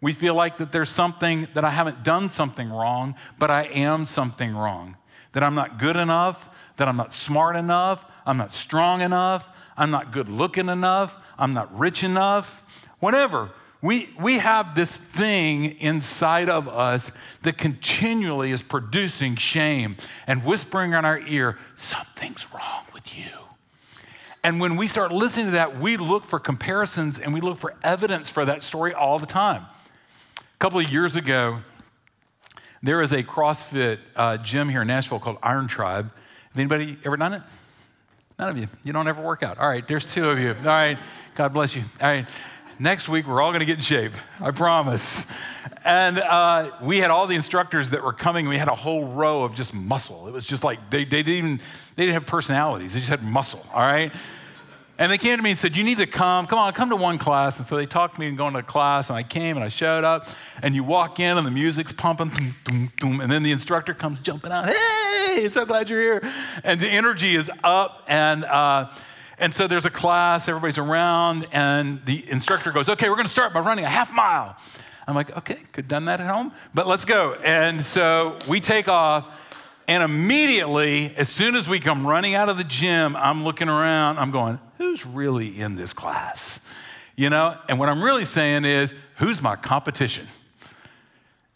We 0.00 0.12
feel 0.12 0.34
like 0.34 0.56
that 0.56 0.72
there's 0.72 0.90
something 0.90 1.46
that 1.54 1.64
I 1.64 1.70
haven't 1.70 2.02
done 2.02 2.28
something 2.28 2.68
wrong, 2.68 3.14
but 3.38 3.50
I 3.50 3.62
am 3.64 4.04
something 4.04 4.56
wrong. 4.56 4.96
That 5.32 5.42
I'm 5.42 5.54
not 5.54 5.78
good 5.78 5.96
enough, 5.96 6.50
that 6.78 6.88
I'm 6.88 6.96
not 6.96 7.12
smart 7.12 7.56
enough, 7.56 8.04
I'm 8.26 8.36
not 8.36 8.52
strong 8.52 9.02
enough, 9.02 9.48
I'm 9.76 9.90
not 9.90 10.12
good 10.12 10.28
looking 10.28 10.68
enough, 10.68 11.16
I'm 11.38 11.52
not 11.52 11.76
rich 11.78 12.02
enough, 12.02 12.64
whatever. 13.00 13.50
We, 13.82 14.08
we 14.18 14.38
have 14.38 14.74
this 14.74 14.96
thing 14.96 15.78
inside 15.80 16.48
of 16.48 16.66
us 16.66 17.12
that 17.42 17.58
continually 17.58 18.50
is 18.50 18.62
producing 18.62 19.36
shame 19.36 19.96
and 20.26 20.44
whispering 20.44 20.92
in 20.92 21.04
our 21.04 21.20
ear, 21.20 21.58
something's 21.74 22.46
wrong 22.52 22.84
with 22.94 23.16
you. 23.16 23.30
And 24.42 24.60
when 24.60 24.76
we 24.76 24.86
start 24.86 25.12
listening 25.12 25.46
to 25.46 25.52
that, 25.52 25.78
we 25.78 25.96
look 25.96 26.24
for 26.24 26.38
comparisons 26.38 27.18
and 27.18 27.34
we 27.34 27.40
look 27.40 27.58
for 27.58 27.74
evidence 27.82 28.30
for 28.30 28.44
that 28.44 28.62
story 28.62 28.94
all 28.94 29.18
the 29.18 29.26
time. 29.26 29.66
A 30.38 30.58
couple 30.58 30.78
of 30.78 30.90
years 30.90 31.16
ago, 31.16 31.58
there 32.82 33.02
is 33.02 33.12
a 33.12 33.22
CrossFit 33.22 33.98
uh, 34.14 34.36
gym 34.38 34.68
here 34.68 34.82
in 34.82 34.88
Nashville 34.88 35.18
called 35.18 35.38
Iron 35.42 35.68
Tribe. 35.68 36.10
Have 36.48 36.56
anybody 36.58 36.96
ever 37.04 37.16
done 37.16 37.34
it? 37.34 37.42
None 38.38 38.50
of 38.50 38.58
you. 38.58 38.68
You 38.84 38.92
don't 38.92 39.08
ever 39.08 39.22
work 39.22 39.42
out. 39.42 39.58
All 39.58 39.68
right, 39.68 39.86
there's 39.86 40.04
two 40.04 40.28
of 40.28 40.38
you. 40.38 40.50
All 40.50 40.64
right, 40.64 40.98
God 41.34 41.52
bless 41.52 41.74
you. 41.74 41.82
All 42.00 42.08
right 42.08 42.26
next 42.78 43.08
week 43.08 43.26
we're 43.26 43.40
all 43.40 43.50
going 43.50 43.60
to 43.60 43.66
get 43.66 43.78
in 43.78 43.82
shape. 43.82 44.12
I 44.40 44.50
promise. 44.50 45.26
And 45.84 46.18
uh, 46.18 46.70
we 46.82 46.98
had 46.98 47.10
all 47.10 47.26
the 47.26 47.34
instructors 47.34 47.90
that 47.90 48.02
were 48.02 48.12
coming. 48.12 48.48
We 48.48 48.58
had 48.58 48.68
a 48.68 48.74
whole 48.74 49.06
row 49.06 49.44
of 49.44 49.54
just 49.54 49.72
muscle. 49.72 50.26
It 50.26 50.32
was 50.32 50.44
just 50.44 50.64
like 50.64 50.90
they, 50.90 51.04
they 51.04 51.22
didn't 51.22 51.34
even 51.34 51.60
they 51.96 52.04
didn't 52.04 52.14
have 52.14 52.26
personalities. 52.26 52.94
They 52.94 53.00
just 53.00 53.10
had 53.10 53.22
muscle. 53.22 53.64
All 53.72 53.82
right. 53.82 54.12
And 54.98 55.12
they 55.12 55.18
came 55.18 55.36
to 55.36 55.42
me 55.42 55.50
and 55.50 55.58
said, 55.58 55.76
You 55.76 55.84
need 55.84 55.98
to 55.98 56.06
come. 56.06 56.46
Come 56.46 56.58
on, 56.58 56.72
come 56.72 56.88
to 56.90 56.96
one 56.96 57.18
class. 57.18 57.58
And 57.58 57.68
so 57.68 57.76
they 57.76 57.86
talked 57.86 58.14
to 58.14 58.20
me 58.20 58.28
and 58.28 58.38
going 58.38 58.54
to 58.54 58.62
class. 58.62 59.10
And 59.10 59.16
I 59.16 59.22
came 59.22 59.56
and 59.56 59.64
I 59.64 59.68
showed 59.68 60.04
up. 60.04 60.28
And 60.62 60.74
you 60.74 60.84
walk 60.84 61.20
in 61.20 61.36
and 61.36 61.46
the 61.46 61.50
music's 61.50 61.92
pumping. 61.92 62.30
and 63.02 63.30
then 63.30 63.42
the 63.42 63.52
instructor 63.52 63.92
comes 63.94 64.20
jumping 64.20 64.52
out. 64.52 64.68
Hey, 64.68 65.48
so 65.50 65.66
glad 65.66 65.90
you're 65.90 66.00
here. 66.00 66.32
And 66.64 66.80
the 66.80 66.88
energy 66.88 67.36
is 67.36 67.50
up. 67.62 68.04
And 68.08 68.44
uh, 68.44 68.90
and 69.38 69.52
so 69.52 69.66
there's 69.66 69.84
a 69.84 69.90
class, 69.90 70.48
everybody's 70.48 70.78
around, 70.78 71.46
and 71.52 72.04
the 72.06 72.28
instructor 72.30 72.72
goes, 72.72 72.88
Okay, 72.88 73.10
we're 73.10 73.16
gonna 73.16 73.28
start 73.28 73.52
by 73.52 73.60
running 73.60 73.84
a 73.84 73.90
half 73.90 74.12
mile. 74.12 74.56
I'm 75.06 75.14
like, 75.14 75.36
Okay, 75.36 75.56
could 75.72 75.84
have 75.84 75.88
done 75.88 76.06
that 76.06 76.20
at 76.20 76.30
home, 76.30 76.52
but 76.72 76.86
let's 76.86 77.04
go. 77.04 77.34
And 77.44 77.84
so 77.84 78.38
we 78.48 78.60
take 78.60 78.88
off, 78.88 79.26
and 79.88 80.02
immediately, 80.02 81.14
as 81.16 81.28
soon 81.28 81.54
as 81.54 81.68
we 81.68 81.80
come 81.80 82.06
running 82.06 82.34
out 82.34 82.48
of 82.48 82.56
the 82.56 82.64
gym, 82.64 83.14
I'm 83.14 83.44
looking 83.44 83.68
around, 83.68 84.18
I'm 84.18 84.30
going, 84.30 84.58
Who's 84.78 85.06
really 85.06 85.60
in 85.60 85.76
this 85.76 85.92
class? 85.92 86.60
You 87.16 87.30
know, 87.30 87.56
and 87.68 87.78
what 87.78 87.88
I'm 87.88 88.02
really 88.02 88.24
saying 88.24 88.64
is, 88.64 88.94
Who's 89.16 89.40
my 89.40 89.56
competition? 89.56 90.26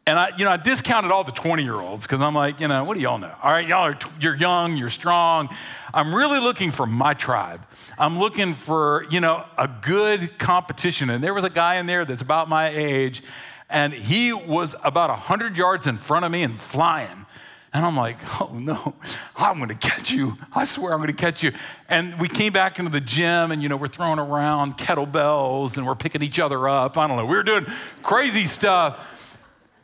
And 0.06 0.18
I, 0.18 0.30
you 0.36 0.44
know, 0.46 0.50
I 0.50 0.56
discounted 0.56 1.12
all 1.12 1.24
the 1.24 1.32
20 1.32 1.62
year 1.62 1.74
olds 1.74 2.06
because 2.06 2.22
I'm 2.22 2.34
like, 2.34 2.58
you 2.58 2.68
know, 2.68 2.84
what 2.84 2.94
do 2.94 3.00
y'all 3.00 3.18
know? 3.18 3.32
All 3.42 3.52
right, 3.52 3.68
y'all 3.68 3.84
are, 3.84 3.98
you're 4.18 4.34
young, 4.34 4.76
you're 4.76 4.88
strong. 4.88 5.50
I'm 5.92 6.14
really 6.14 6.40
looking 6.40 6.70
for 6.70 6.86
my 6.86 7.12
tribe. 7.12 7.66
I'm 7.98 8.18
looking 8.18 8.54
for, 8.54 9.04
you 9.10 9.20
know, 9.20 9.44
a 9.58 9.68
good 9.68 10.38
competition. 10.38 11.10
And 11.10 11.22
there 11.22 11.34
was 11.34 11.44
a 11.44 11.50
guy 11.50 11.76
in 11.76 11.86
there 11.86 12.06
that's 12.06 12.22
about 12.22 12.48
my 12.48 12.68
age, 12.68 13.22
and 13.68 13.92
he 13.92 14.32
was 14.32 14.74
about 14.82 15.10
100 15.10 15.58
yards 15.58 15.86
in 15.86 15.98
front 15.98 16.24
of 16.24 16.32
me 16.32 16.42
and 16.42 16.58
flying. 16.58 17.26
And 17.72 17.86
I'm 17.86 17.96
like, 17.96 18.18
oh 18.40 18.50
no, 18.52 18.94
I'm 19.36 19.58
gonna 19.58 19.74
catch 19.74 20.10
you. 20.10 20.36
I 20.52 20.64
swear 20.64 20.92
I'm 20.92 21.00
gonna 21.00 21.12
catch 21.12 21.42
you. 21.42 21.52
And 21.88 22.20
we 22.20 22.28
came 22.28 22.52
back 22.52 22.78
into 22.78 22.90
the 22.90 23.00
gym 23.00 23.52
and, 23.52 23.62
you 23.62 23.68
know, 23.68 23.76
we're 23.76 23.86
throwing 23.86 24.18
around 24.18 24.76
kettlebells 24.76 25.76
and 25.76 25.86
we're 25.86 25.94
picking 25.94 26.22
each 26.22 26.40
other 26.40 26.68
up. 26.68 26.98
I 26.98 27.06
don't 27.06 27.16
know, 27.16 27.26
we 27.26 27.36
were 27.36 27.42
doing 27.42 27.66
crazy 28.02 28.46
stuff. 28.46 28.98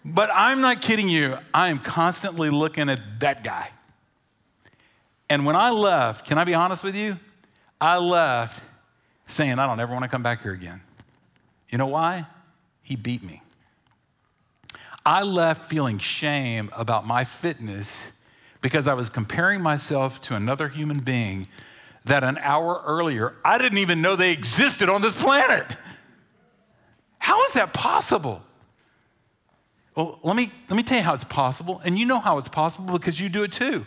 But 0.04 0.30
I'm 0.32 0.60
not 0.60 0.82
kidding 0.82 1.08
you. 1.08 1.36
I 1.52 1.68
am 1.68 1.80
constantly 1.80 2.48
looking 2.48 2.88
at 2.88 3.00
that 3.20 3.42
guy. 3.42 3.70
And 5.28 5.44
when 5.44 5.56
I 5.56 5.70
left, 5.70 6.26
can 6.26 6.38
I 6.38 6.44
be 6.44 6.54
honest 6.54 6.84
with 6.84 6.94
you? 6.94 7.18
I 7.80 7.98
left 7.98 8.62
saying, 9.26 9.58
I 9.58 9.66
don't 9.66 9.80
ever 9.80 9.92
want 9.92 10.04
to 10.04 10.08
come 10.08 10.22
back 10.22 10.42
here 10.42 10.52
again. 10.52 10.80
You 11.68 11.78
know 11.78 11.88
why? 11.88 12.26
He 12.82 12.94
beat 12.94 13.24
me. 13.24 13.42
I 15.06 15.22
left 15.22 15.70
feeling 15.70 15.98
shame 15.98 16.68
about 16.76 17.06
my 17.06 17.22
fitness 17.22 18.12
because 18.60 18.88
I 18.88 18.94
was 18.94 19.08
comparing 19.08 19.62
myself 19.62 20.20
to 20.22 20.34
another 20.34 20.68
human 20.68 20.98
being 20.98 21.46
that 22.06 22.24
an 22.24 22.38
hour 22.38 22.82
earlier 22.84 23.34
I 23.44 23.56
didn't 23.58 23.78
even 23.78 24.02
know 24.02 24.16
they 24.16 24.32
existed 24.32 24.88
on 24.88 25.02
this 25.02 25.14
planet. 25.14 25.64
How 27.18 27.44
is 27.44 27.52
that 27.52 27.72
possible? 27.72 28.42
Well, 29.94 30.18
let 30.24 30.34
me, 30.34 30.50
let 30.68 30.76
me 30.76 30.82
tell 30.82 30.98
you 30.98 31.04
how 31.04 31.14
it's 31.14 31.24
possible. 31.24 31.80
And 31.84 31.96
you 31.96 32.04
know 32.04 32.18
how 32.18 32.36
it's 32.38 32.48
possible 32.48 32.98
because 32.98 33.20
you 33.20 33.28
do 33.28 33.44
it 33.44 33.52
too. 33.52 33.86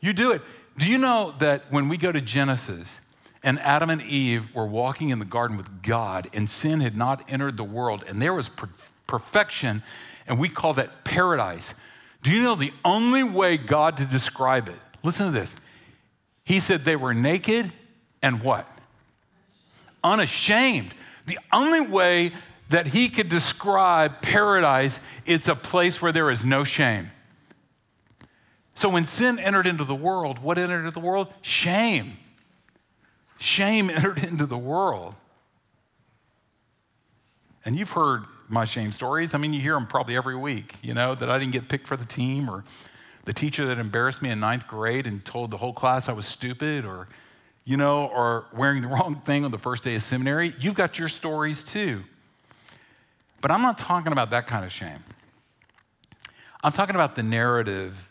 You 0.00 0.12
do 0.12 0.32
it. 0.32 0.42
Do 0.76 0.90
you 0.90 0.98
know 0.98 1.32
that 1.38 1.70
when 1.70 1.88
we 1.88 1.96
go 1.96 2.10
to 2.10 2.20
Genesis 2.20 3.00
and 3.44 3.60
Adam 3.60 3.88
and 3.88 4.02
Eve 4.02 4.52
were 4.52 4.66
walking 4.66 5.10
in 5.10 5.20
the 5.20 5.24
garden 5.24 5.56
with 5.56 5.80
God 5.82 6.28
and 6.32 6.50
sin 6.50 6.80
had 6.80 6.96
not 6.96 7.24
entered 7.28 7.56
the 7.56 7.64
world 7.64 8.04
and 8.08 8.20
there 8.20 8.34
was 8.34 8.48
per- 8.48 8.68
perfection 9.06 9.82
and 10.28 10.38
we 10.38 10.48
call 10.48 10.74
that 10.74 11.04
paradise? 11.04 11.74
Do 12.22 12.30
you 12.30 12.42
know 12.42 12.54
the 12.54 12.72
only 12.84 13.22
way 13.22 13.56
God 13.56 13.96
to 13.96 14.04
describe 14.04 14.68
it? 14.68 14.76
Listen 15.02 15.26
to 15.26 15.32
this. 15.32 15.56
He 16.44 16.60
said 16.60 16.84
they 16.84 16.96
were 16.96 17.14
naked 17.14 17.72
and 18.22 18.42
what? 18.42 18.66
Unashamed. 20.02 20.94
The 21.26 21.38
only 21.52 21.80
way 21.80 22.32
that 22.70 22.86
he 22.86 23.08
could 23.08 23.28
describe 23.28 24.20
paradise 24.20 25.00
is 25.26 25.48
a 25.48 25.54
place 25.54 26.02
where 26.02 26.12
there 26.12 26.30
is 26.30 26.44
no 26.44 26.64
shame. 26.64 27.10
So 28.74 28.88
when 28.88 29.04
sin 29.04 29.38
entered 29.38 29.66
into 29.66 29.84
the 29.84 29.94
world, 29.94 30.38
what 30.38 30.58
entered 30.58 30.80
into 30.80 30.92
the 30.92 31.00
world? 31.00 31.28
Shame. 31.42 32.16
Shame 33.38 33.90
entered 33.94 34.24
into 34.24 34.46
the 34.46 34.58
world. 34.58 35.14
And 37.64 37.78
you've 37.78 37.90
heard 37.90 38.24
my 38.48 38.64
shame 38.64 38.92
stories. 38.92 39.34
I 39.34 39.38
mean, 39.38 39.52
you 39.52 39.60
hear 39.60 39.74
them 39.74 39.86
probably 39.86 40.16
every 40.16 40.36
week, 40.36 40.76
you 40.82 40.94
know, 40.94 41.14
that 41.14 41.30
I 41.30 41.38
didn't 41.38 41.52
get 41.52 41.68
picked 41.68 41.86
for 41.86 41.96
the 41.96 42.04
team 42.04 42.48
or 42.48 42.64
the 43.24 43.32
teacher 43.32 43.66
that 43.66 43.78
embarrassed 43.78 44.22
me 44.22 44.30
in 44.30 44.40
ninth 44.40 44.66
grade 44.66 45.06
and 45.06 45.24
told 45.24 45.50
the 45.50 45.58
whole 45.58 45.72
class 45.72 46.08
I 46.08 46.12
was 46.12 46.26
stupid 46.26 46.84
or, 46.84 47.08
you 47.64 47.76
know, 47.76 48.06
or 48.06 48.46
wearing 48.54 48.82
the 48.82 48.88
wrong 48.88 49.20
thing 49.24 49.44
on 49.44 49.50
the 49.50 49.58
first 49.58 49.84
day 49.84 49.94
of 49.94 50.02
seminary. 50.02 50.54
You've 50.58 50.74
got 50.74 50.98
your 50.98 51.08
stories 51.08 51.62
too. 51.62 52.04
But 53.40 53.50
I'm 53.50 53.62
not 53.62 53.78
talking 53.78 54.12
about 54.12 54.30
that 54.30 54.46
kind 54.46 54.64
of 54.64 54.72
shame. 54.72 55.04
I'm 56.64 56.72
talking 56.72 56.96
about 56.96 57.14
the 57.14 57.22
narrative 57.22 58.08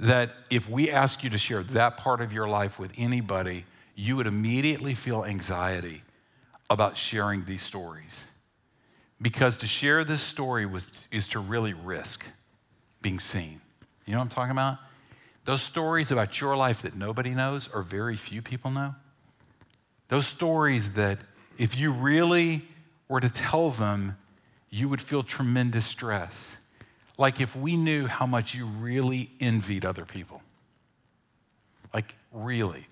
that 0.00 0.32
if 0.50 0.68
we 0.68 0.90
ask 0.90 1.22
you 1.22 1.30
to 1.30 1.38
share 1.38 1.62
that 1.62 1.96
part 1.96 2.20
of 2.20 2.32
your 2.32 2.48
life 2.48 2.78
with 2.78 2.90
anybody, 2.96 3.64
you 3.94 4.16
would 4.16 4.26
immediately 4.26 4.94
feel 4.94 5.24
anxiety 5.24 6.02
about 6.68 6.96
sharing 6.96 7.44
these 7.44 7.62
stories. 7.62 8.26
Because 9.22 9.58
to 9.58 9.66
share 9.66 10.04
this 10.04 10.22
story 10.22 10.66
was, 10.66 11.06
is 11.10 11.28
to 11.28 11.40
really 11.40 11.74
risk 11.74 12.24
being 13.02 13.20
seen. 13.20 13.60
You 14.06 14.14
know 14.14 14.18
what 14.18 14.24
I'm 14.24 14.30
talking 14.30 14.52
about? 14.52 14.78
Those 15.44 15.62
stories 15.62 16.10
about 16.10 16.40
your 16.40 16.56
life 16.56 16.82
that 16.82 16.96
nobody 16.96 17.30
knows 17.30 17.68
or 17.72 17.82
very 17.82 18.16
few 18.16 18.42
people 18.42 18.70
know. 18.70 18.94
Those 20.08 20.26
stories 20.26 20.94
that 20.94 21.18
if 21.58 21.78
you 21.78 21.92
really 21.92 22.62
were 23.08 23.20
to 23.20 23.28
tell 23.28 23.70
them, 23.70 24.16
you 24.70 24.88
would 24.88 25.02
feel 25.02 25.22
tremendous 25.22 25.86
stress. 25.86 26.56
Like 27.18 27.40
if 27.40 27.54
we 27.54 27.76
knew 27.76 28.06
how 28.06 28.26
much 28.26 28.54
you 28.54 28.66
really 28.66 29.30
envied 29.40 29.84
other 29.84 30.04
people. 30.04 30.42
Like, 31.92 32.14
really. 32.32 32.86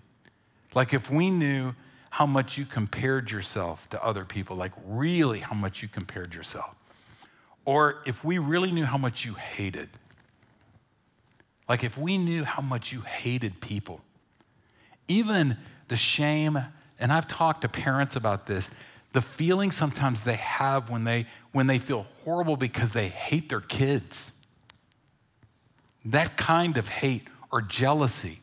Like 0.75 0.93
if 0.93 1.11
we 1.11 1.31
knew 1.31 1.75
how 2.11 2.27
much 2.27 2.57
you 2.57 2.65
compared 2.65 3.31
yourself 3.31 3.89
to 3.91 4.03
other 4.03 4.25
people, 4.25 4.57
like 4.57 4.73
really 4.87 5.41
how 5.41 5.55
much 5.55 5.83
you 5.83 5.89
compared 5.89 6.35
yourself. 6.35 6.75
Or 7.65 7.97
if 8.07 8.25
we 8.25 8.39
really 8.39 8.73
knew 8.73 8.87
how 8.87 8.97
much 8.97 9.25
you 9.25 9.35
hated, 9.35 9.91
like 11.69 11.85
if 11.85 11.99
we 11.99 12.17
knew 12.17 12.45
how 12.45 12.63
much 12.63 12.93
you 12.93 13.03
hated 13.03 13.61
people, 13.61 14.01
even 15.07 15.57
the 15.89 15.97
shame, 15.97 16.59
and 16.99 17.13
I've 17.13 17.29
talked 17.29 17.63
to 17.63 17.69
parents 17.69 18.17
about 18.17 18.47
this, 18.47 18.71
the 19.13 19.23
feeling 19.23 19.71
sometimes 19.71 20.25
they 20.25 20.37
have 20.37 20.91
when 20.91 21.05
they 21.05 21.27
when 21.53 21.67
they 21.67 21.79
feel 21.79 22.07
horrible 22.25 22.57
because 22.57 22.93
they 22.93 23.09
hate 23.09 23.49
their 23.49 23.61
kids. 23.61 24.33
That 26.05 26.37
kind 26.37 26.77
of 26.77 26.89
hate 26.89 27.27
or 27.51 27.63
jealousy. 27.63 28.41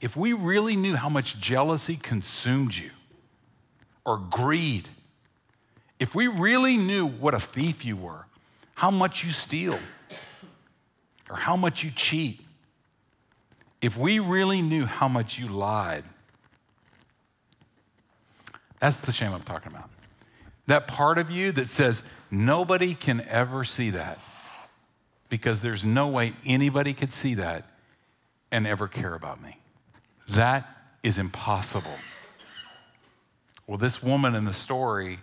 If 0.00 0.16
we 0.16 0.32
really 0.32 0.76
knew 0.76 0.96
how 0.96 1.08
much 1.08 1.40
jealousy 1.40 1.96
consumed 1.96 2.74
you, 2.74 2.90
or 4.08 4.16
greed, 4.16 4.88
if 6.00 6.14
we 6.14 6.28
really 6.28 6.78
knew 6.78 7.04
what 7.06 7.34
a 7.34 7.38
thief 7.38 7.84
you 7.84 7.94
were, 7.94 8.24
how 8.74 8.90
much 8.90 9.22
you 9.22 9.30
steal, 9.30 9.78
or 11.28 11.36
how 11.36 11.56
much 11.56 11.84
you 11.84 11.90
cheat, 11.90 12.40
if 13.82 13.98
we 13.98 14.18
really 14.18 14.62
knew 14.62 14.86
how 14.86 15.08
much 15.08 15.38
you 15.38 15.48
lied, 15.48 16.04
that's 18.80 19.02
the 19.02 19.12
shame 19.12 19.34
I'm 19.34 19.42
talking 19.42 19.72
about. 19.72 19.90
That 20.68 20.86
part 20.86 21.18
of 21.18 21.30
you 21.30 21.52
that 21.52 21.66
says, 21.66 22.02
nobody 22.30 22.94
can 22.94 23.20
ever 23.28 23.62
see 23.62 23.90
that 23.90 24.18
because 25.28 25.60
there's 25.60 25.84
no 25.84 26.08
way 26.08 26.32
anybody 26.46 26.94
could 26.94 27.12
see 27.12 27.34
that 27.34 27.68
and 28.50 28.66
ever 28.66 28.88
care 28.88 29.14
about 29.14 29.42
me. 29.42 29.58
That 30.30 30.66
is 31.02 31.18
impossible. 31.18 31.98
Well, 33.68 33.76
this 33.76 34.02
woman 34.02 34.34
in 34.34 34.46
the 34.46 34.54
story, 34.54 35.20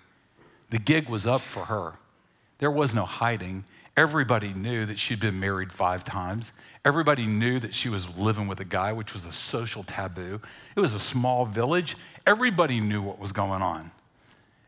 the 0.70 0.78
gig 0.78 1.10
was 1.10 1.26
up 1.26 1.42
for 1.42 1.66
her. 1.66 1.96
There 2.60 2.70
was 2.70 2.94
no 2.94 3.04
hiding. 3.04 3.66
Everybody 3.98 4.54
knew 4.54 4.86
that 4.86 5.00
she'd 5.00 5.20
been 5.20 5.40
married 5.40 5.74
five 5.74 6.04
times. 6.04 6.54
Everybody 6.86 7.26
knew 7.26 7.60
that 7.60 7.74
she 7.74 7.90
was 7.90 8.08
living 8.16 8.48
with 8.48 8.60
a 8.60 8.66
guy, 8.66 8.94
which 8.94 9.14
was 9.14 9.26
a 9.26 9.32
social 9.32 9.84
taboo. 9.84 10.40
It 10.76 10.80
was 10.80 10.94
a 10.94 11.00
small 11.00 11.48
village. 11.48 11.98
Everybody 12.28 12.80
knew 12.80 13.02
what 13.02 13.18
was 13.18 13.32
going 13.32 13.64
on. 13.64 13.90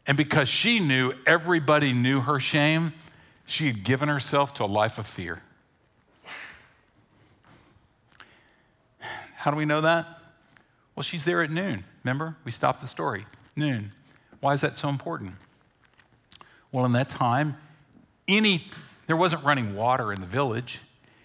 And 0.08 0.18
because 0.18 0.50
she 0.50 0.80
knew 0.80 1.14
everybody 1.28 1.94
knew 1.94 2.22
her 2.22 2.40
shame, 2.40 2.94
she 3.46 3.68
had 3.68 3.84
given 3.84 4.10
herself 4.10 4.56
to 4.56 4.64
a 4.64 4.66
life 4.66 4.98
of 4.98 5.06
fear. 5.06 5.44
How 9.36 9.52
do 9.52 9.58
we 9.58 9.66
know 9.66 9.82
that? 9.82 10.08
Well, 10.96 11.04
she's 11.04 11.26
there 11.26 11.44
at 11.44 11.52
noon. 11.52 11.84
Remember? 12.04 12.38
We 12.44 12.52
stopped 12.52 12.82
the 12.82 12.88
story 12.88 13.28
noon. 13.58 13.92
Why 14.40 14.54
is 14.54 14.62
that 14.62 14.76
so 14.76 14.90
important? 14.90 15.34
Well, 16.72 16.86
in 16.86 16.92
that 16.94 17.10
time, 17.10 17.58
any 18.28 18.70
there 19.08 19.16
wasn't 19.16 19.44
running 19.44 19.74
water 19.74 20.12
in 20.14 20.22
the 20.22 20.28
village. 20.28 20.82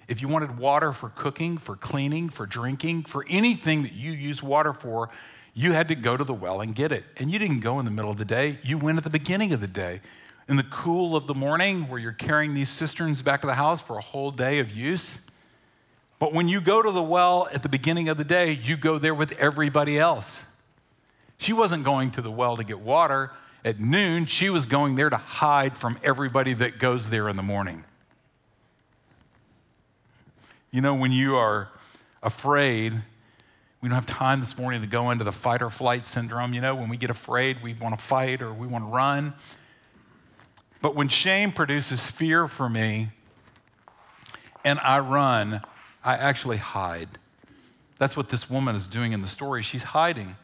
If 0.09 0.23
you 0.23 0.29
wanted 0.29 0.57
water 0.59 0.93
for 0.93 1.09
cooking, 1.11 1.59
for 1.59 1.77
cleaning, 1.77 2.29
for 2.29 2.47
drinking, 2.47 3.05
for 3.05 3.27
anything 3.29 3.83
that 3.83 3.93
you 3.93 4.13
use 4.13 4.43
water 4.43 4.73
for, 4.73 5.11
you 5.53 5.73
had 5.73 5.89
to 5.89 5.95
go 5.95 6.17
to 6.17 6.25
the 6.25 6.33
well 6.33 6.61
and 6.61 6.75
get 6.75 6.93
it. 6.93 7.05
And 7.17 7.31
you 7.33 7.39
didn't 7.39 7.61
go 7.61 7.79
in 7.79 7.85
the 7.85 7.91
middle 7.91 8.11
of 8.11 8.19
the 8.19 8.25
day, 8.25 8.59
you 8.63 8.79
went 8.79 8.99
at 8.99 9.05
the 9.05 9.11
beginning 9.11 9.53
of 9.53 9.61
the 9.61 9.67
day. 9.67 10.01
In 10.49 10.57
the 10.57 10.65
cool 10.65 11.15
of 11.15 11.27
the 11.27 11.35
morning, 11.35 11.89
where 11.89 12.01
you're 12.01 12.13
carrying 12.13 12.55
these 12.55 12.69
cisterns 12.69 13.23
back 13.23 13.41
to 13.43 13.47
the 13.47 13.55
house 13.55 13.81
for 13.81 13.97
a 13.97 14.03
whole 14.03 14.31
day 14.31 14.59
of 14.59 14.71
use. 14.71 15.21
But 16.19 16.33
when 16.33 16.49
you 16.49 16.61
go 16.61 16.83
to 16.83 16.91
the 16.91 17.03
well 17.03 17.49
at 17.53 17.63
the 17.63 17.69
beginning 17.69 18.09
of 18.09 18.17
the 18.17 18.25
day, 18.25 18.53
you 18.53 18.77
go 18.77 18.99
there 18.99 19.15
with 19.15 19.33
everybody 19.33 19.99
else. 19.99 20.47
She 21.43 21.53
wasn't 21.53 21.83
going 21.83 22.13
to 22.13 22.23
the 22.23 22.31
well 22.31 22.57
to 22.57 22.63
get 22.63 22.79
water. 22.79 23.33
At 23.65 23.81
noon, 23.81 24.27
she 24.27 24.49
was 24.49 24.65
going 24.65 24.95
there 24.95 25.11
to 25.11 25.17
hide 25.17 25.77
from 25.77 25.99
everybody 26.05 26.55
that 26.55 26.79
goes 26.79 27.11
there 27.11 27.29
in 27.29 27.35
the 27.35 27.43
morning. 27.43 27.83
You 30.71 30.83
know, 30.83 30.95
when 30.95 31.11
you 31.11 31.35
are 31.35 31.69
afraid, 32.23 32.93
we 33.81 33.89
don't 33.89 33.97
have 33.97 34.07
time 34.07 34.39
this 34.39 34.57
morning 34.57 34.83
to 34.83 34.87
go 34.87 35.11
into 35.11 35.25
the 35.25 35.33
fight 35.33 35.63
or 35.63 35.69
flight 35.69 36.07
syndrome. 36.07 36.55
You 36.55 36.61
know, 36.61 36.77
when 36.77 36.89
we 36.89 36.97
get 36.97 37.11
afraid, 37.11 37.61
we 37.61 37.75
want 37.75 37.99
to 37.99 38.05
fight 38.05 38.41
or 38.41 38.55
we 38.55 38.69
want 38.69 38.85
to 38.85 38.93
run. 38.93 39.35
But 40.81 40.95
when 40.95 41.09
shame 41.09 41.51
produces 41.51 42.09
fear 42.09 42.47
for 42.47 42.69
me 42.69 43.09
and 44.65 44.79
I 44.79 45.01
run, 45.01 45.63
I 46.05 46.15
actually 46.15 46.59
hide. 46.59 47.09
That's 47.99 48.17
what 48.17 48.29
this 48.29 48.49
woman 48.49 48.77
is 48.77 48.87
doing 48.87 49.11
in 49.11 49.19
the 49.19 49.27
story. 49.27 49.63
She's 49.63 49.83
hiding. 49.83 50.37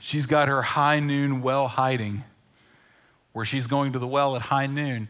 She's 0.00 0.26
got 0.26 0.48
her 0.48 0.62
high 0.62 1.00
noon 1.00 1.42
well 1.42 1.68
hiding, 1.68 2.24
where 3.32 3.44
she's 3.44 3.66
going 3.66 3.92
to 3.92 3.98
the 3.98 4.06
well 4.06 4.36
at 4.36 4.42
high 4.42 4.66
noon. 4.66 5.08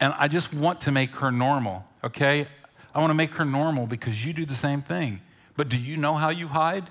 And 0.00 0.14
I 0.16 0.28
just 0.28 0.54
want 0.54 0.82
to 0.82 0.92
make 0.92 1.10
her 1.16 1.30
normal, 1.32 1.84
okay? 2.04 2.46
I 2.94 3.00
want 3.00 3.10
to 3.10 3.14
make 3.14 3.34
her 3.34 3.44
normal 3.44 3.86
because 3.86 4.24
you 4.24 4.32
do 4.32 4.44
the 4.44 4.54
same 4.54 4.80
thing. 4.82 5.20
But 5.56 5.68
do 5.68 5.76
you 5.76 5.96
know 5.96 6.14
how 6.14 6.30
you 6.30 6.48
hide? 6.48 6.88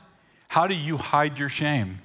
How 0.49 0.67
do 0.67 0.75
you 0.75 0.97
hide 0.97 1.39
your 1.39 1.49
shame? 1.49 1.99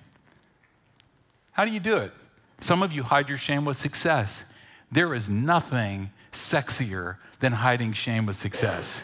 How 1.52 1.64
do 1.64 1.72
you 1.72 1.80
do 1.80 1.96
it? 1.96 2.12
Some 2.60 2.82
of 2.82 2.92
you 2.92 3.02
hide 3.02 3.28
your 3.28 3.38
shame 3.38 3.64
with 3.64 3.76
success. 3.76 4.44
There 4.90 5.12
is 5.14 5.28
nothing 5.28 6.10
sexier 6.32 7.16
than 7.40 7.52
hiding 7.52 7.92
shame 7.92 8.26
with 8.26 8.36
success. 8.36 9.02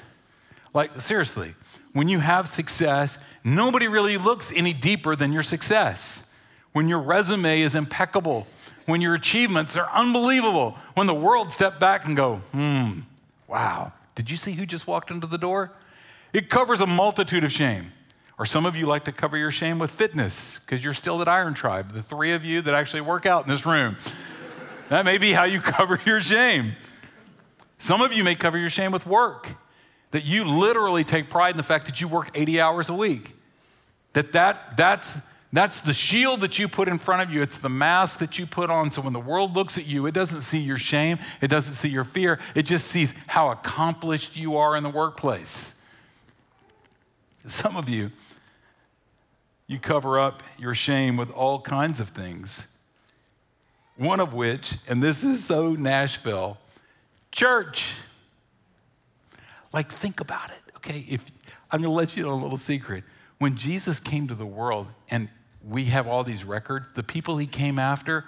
Like, 0.73 1.01
seriously, 1.01 1.55
when 1.93 2.09
you 2.09 2.21
have 2.21 2.47
success, 2.49 3.19
nobody 3.43 3.89
really 3.89 4.17
looks 4.17 4.53
any 4.55 4.73
deeper 4.73 5.17
than 5.17 5.33
your 5.33 5.43
success 5.43 6.25
when 6.73 6.89
your 6.89 7.01
resume 7.01 7.61
is 7.61 7.75
impeccable, 7.75 8.47
when 8.87 9.01
your 9.01 9.15
achievements 9.15 9.77
are 9.77 9.89
unbelievable, 9.93 10.77
when 10.95 11.07
the 11.07 11.15
world 11.15 11.53
step 11.53 11.79
back 11.79 12.07
and 12.07 12.17
go, 12.17 12.37
hmm, 12.53 13.01
wow, 13.47 13.93
did 14.15 14.31
you 14.31 14.37
see 14.37 14.53
who 14.53 14.67
just 14.67 14.87
walked 14.87 15.11
into 15.11 15.27
the 15.27 15.39
door? 15.39 15.73
It 16.33 16.51
covers 16.51 16.81
a 16.81 16.87
multitude 16.87 17.45
of 17.45 17.53
shame. 17.53 17.93
Or 18.39 18.47
some 18.47 18.67
of 18.67 18.77
you 18.77 18.87
like 18.87 19.05
to 19.05 19.13
cover 19.13 19.37
your 19.37 19.51
shame 19.51 19.79
with 19.79 19.91
fitness 19.91 20.61
because 20.61 20.85
you're 20.85 20.95
still 20.95 21.21
at 21.21 21.29
Iron 21.29 21.55
Tribe, 21.55 21.93
the 21.93 22.03
three 22.03 22.33
of 22.33 22.45
you 22.45 22.63
that 22.63 22.75
actually 22.75 23.01
work 23.01 23.27
out 23.27 23.45
in 23.45 23.51
this 23.51 23.67
room. 23.67 23.97
that 24.91 25.05
may 25.05 25.19
be 25.19 25.33
how 25.33 25.45
you 25.45 25.61
cover 25.63 26.01
your 26.07 26.21
shame. 26.21 26.75
Some 27.79 28.01
of 28.01 28.13
you 28.13 28.23
may 28.23 28.35
cover 28.35 28.57
your 28.57 28.71
shame 28.71 28.93
with 28.93 29.07
work, 29.07 29.49
that 30.13 30.25
you 30.25 30.45
literally 30.45 31.05
take 31.05 31.29
pride 31.29 31.51
in 31.51 31.57
the 31.57 31.63
fact 31.63 31.87
that 31.87 32.01
you 32.01 32.09
work 32.09 32.31
80 32.35 32.61
hours 32.61 32.89
a 32.89 32.95
week. 32.95 33.35
That, 34.13 34.33
that 34.33 34.77
that's 34.77 35.19
that's 35.53 35.81
the 35.81 35.95
shield 35.95 36.43
that 36.43 36.59
you 36.59 36.69
put 36.69 36.89
in 36.89 36.99
front 36.99 37.23
of 37.23 37.35
you. 37.35 37.41
It's 37.41 37.57
the 37.57 37.71
mask 37.71 38.19
that 38.19 38.39
you 38.39 38.47
put 38.47 38.69
on. 38.69 38.91
So 38.91 39.01
when 39.01 39.15
the 39.15 39.21
world 39.21 39.57
looks 39.57 39.79
at 39.79 39.87
you, 39.87 40.07
it 40.07 40.13
doesn't 40.13 40.43
see 40.43 40.59
your 40.59 40.77
shame, 40.77 41.19
it 41.41 41.49
doesn't 41.49 41.75
see 41.75 41.89
your 41.89 42.05
fear, 42.05 42.39
it 42.55 42.65
just 42.65 42.87
sees 42.89 43.15
how 43.27 43.51
accomplished 43.51 44.37
you 44.37 44.57
are 44.59 44.77
in 44.77 44.83
the 44.83 44.91
workplace. 44.91 45.75
Some 47.45 47.77
of 47.77 47.89
you, 47.89 48.11
you 49.67 49.79
cover 49.79 50.19
up 50.19 50.43
your 50.59 50.75
shame 50.75 51.17
with 51.17 51.31
all 51.31 51.61
kinds 51.61 52.01
of 52.01 52.11
things. 52.11 52.69
One 53.97 54.21
of 54.21 54.35
which, 54.35 54.75
and 54.87 55.03
this 55.03 55.25
is 55.25 55.43
so 55.45 55.73
Nashville, 55.73 56.59
church. 57.33 57.95
Like, 59.73 59.91
think 59.93 60.21
about 60.21 60.51
it, 60.51 60.77
okay? 60.77 61.07
If 61.09 61.25
I'm 61.71 61.83
gonna 61.83 61.93
let 61.93 62.17
you 62.17 62.25
know 62.25 62.33
a 62.33 62.35
little 62.35 62.57
secret. 62.57 63.05
When 63.39 63.57
Jesus 63.57 64.01
came 64.01 64.29
to 64.29 64.35
the 64.35 64.47
world, 64.47 64.89
and 65.11 65.29
we 65.69 65.87
have 65.87 66.07
all 66.07 66.25
these 66.25 66.45
records, 66.45 66.89
the 66.95 67.03
people 67.03 67.37
he 67.39 67.47
came 67.47 67.79
after 67.79 68.25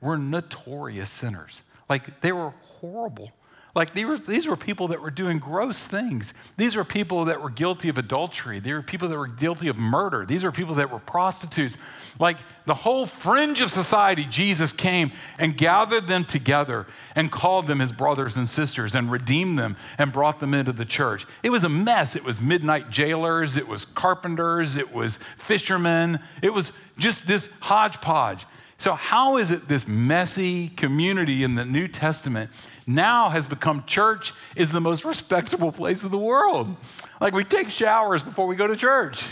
were 0.00 0.16
notorious 0.16 1.10
sinners. 1.10 1.62
Like, 1.88 2.20
they 2.20 2.32
were 2.32 2.50
horrible. 2.62 3.32
Like 3.74 3.92
these 3.92 4.06
were, 4.06 4.18
these 4.18 4.46
were 4.46 4.56
people 4.56 4.88
that 4.88 5.02
were 5.02 5.10
doing 5.10 5.38
gross 5.38 5.82
things. 5.82 6.32
These 6.56 6.76
were 6.76 6.84
people 6.84 7.24
that 7.24 7.42
were 7.42 7.50
guilty 7.50 7.88
of 7.88 7.98
adultery. 7.98 8.60
They 8.60 8.72
were 8.72 8.82
people 8.82 9.08
that 9.08 9.18
were 9.18 9.26
guilty 9.26 9.66
of 9.66 9.76
murder. 9.76 10.24
These 10.24 10.44
were 10.44 10.52
people 10.52 10.76
that 10.76 10.92
were 10.92 11.00
prostitutes. 11.00 11.76
Like 12.20 12.36
the 12.66 12.74
whole 12.74 13.04
fringe 13.04 13.60
of 13.60 13.72
society, 13.72 14.26
Jesus 14.30 14.72
came 14.72 15.10
and 15.38 15.56
gathered 15.56 16.06
them 16.06 16.24
together 16.24 16.86
and 17.16 17.32
called 17.32 17.66
them 17.66 17.80
his 17.80 17.90
brothers 17.90 18.36
and 18.36 18.48
sisters 18.48 18.94
and 18.94 19.10
redeemed 19.10 19.58
them 19.58 19.76
and 19.98 20.12
brought 20.12 20.38
them 20.38 20.54
into 20.54 20.72
the 20.72 20.84
church. 20.84 21.26
It 21.42 21.50
was 21.50 21.64
a 21.64 21.68
mess. 21.68 22.14
It 22.14 22.22
was 22.22 22.40
midnight 22.40 22.90
jailers, 22.90 23.56
it 23.56 23.66
was 23.66 23.84
carpenters, 23.84 24.76
it 24.76 24.94
was 24.94 25.18
fishermen, 25.36 26.20
it 26.42 26.52
was 26.52 26.72
just 26.96 27.26
this 27.26 27.48
hodgepodge. 27.60 28.46
So, 28.78 28.94
how 28.94 29.36
is 29.36 29.50
it 29.50 29.68
this 29.68 29.86
messy 29.86 30.68
community 30.68 31.44
in 31.44 31.54
the 31.54 31.64
New 31.64 31.88
Testament? 31.88 32.50
Now 32.86 33.30
has 33.30 33.46
become 33.46 33.84
church 33.86 34.32
is 34.56 34.70
the 34.70 34.80
most 34.80 35.04
respectable 35.04 35.72
place 35.72 36.02
in 36.02 36.10
the 36.10 36.18
world. 36.18 36.76
Like 37.20 37.34
we 37.34 37.44
take 37.44 37.70
showers 37.70 38.22
before 38.22 38.46
we 38.46 38.56
go 38.56 38.66
to 38.66 38.76
church. 38.76 39.26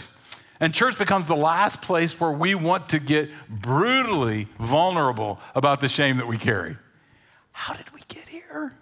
And 0.60 0.72
church 0.72 0.96
becomes 0.96 1.26
the 1.26 1.36
last 1.36 1.82
place 1.82 2.18
where 2.20 2.30
we 2.30 2.54
want 2.54 2.90
to 2.90 3.00
get 3.00 3.30
brutally 3.48 4.48
vulnerable 4.60 5.40
about 5.56 5.80
the 5.80 5.88
shame 5.88 6.18
that 6.18 6.26
we 6.26 6.38
carry. 6.38 6.76
How 7.50 7.74
did 7.74 7.92
we 7.92 8.00
get 8.06 8.28
here? 8.28 8.72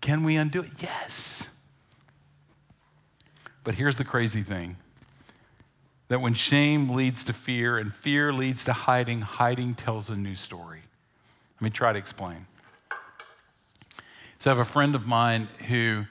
Can 0.00 0.24
we 0.24 0.36
undo 0.36 0.62
it? 0.62 0.70
Yes. 0.80 1.48
But 3.62 3.76
here's 3.76 3.96
the 3.96 4.04
crazy 4.04 4.42
thing 4.42 4.76
that 6.08 6.20
when 6.20 6.34
shame 6.34 6.90
leads 6.90 7.22
to 7.24 7.32
fear 7.32 7.76
and 7.78 7.94
fear 7.94 8.32
leads 8.32 8.64
to 8.64 8.72
hiding, 8.72 9.20
hiding 9.20 9.74
tells 9.74 10.08
a 10.08 10.16
new 10.16 10.34
story. 10.34 10.80
Let 11.56 11.62
me 11.62 11.70
try 11.70 11.92
to 11.92 11.98
explain. 11.98 12.46
So 14.38 14.50
I 14.50 14.54
have 14.54 14.60
a 14.60 14.70
friend 14.70 14.94
of 14.94 15.06
mine 15.06 15.48
who, 15.66 16.04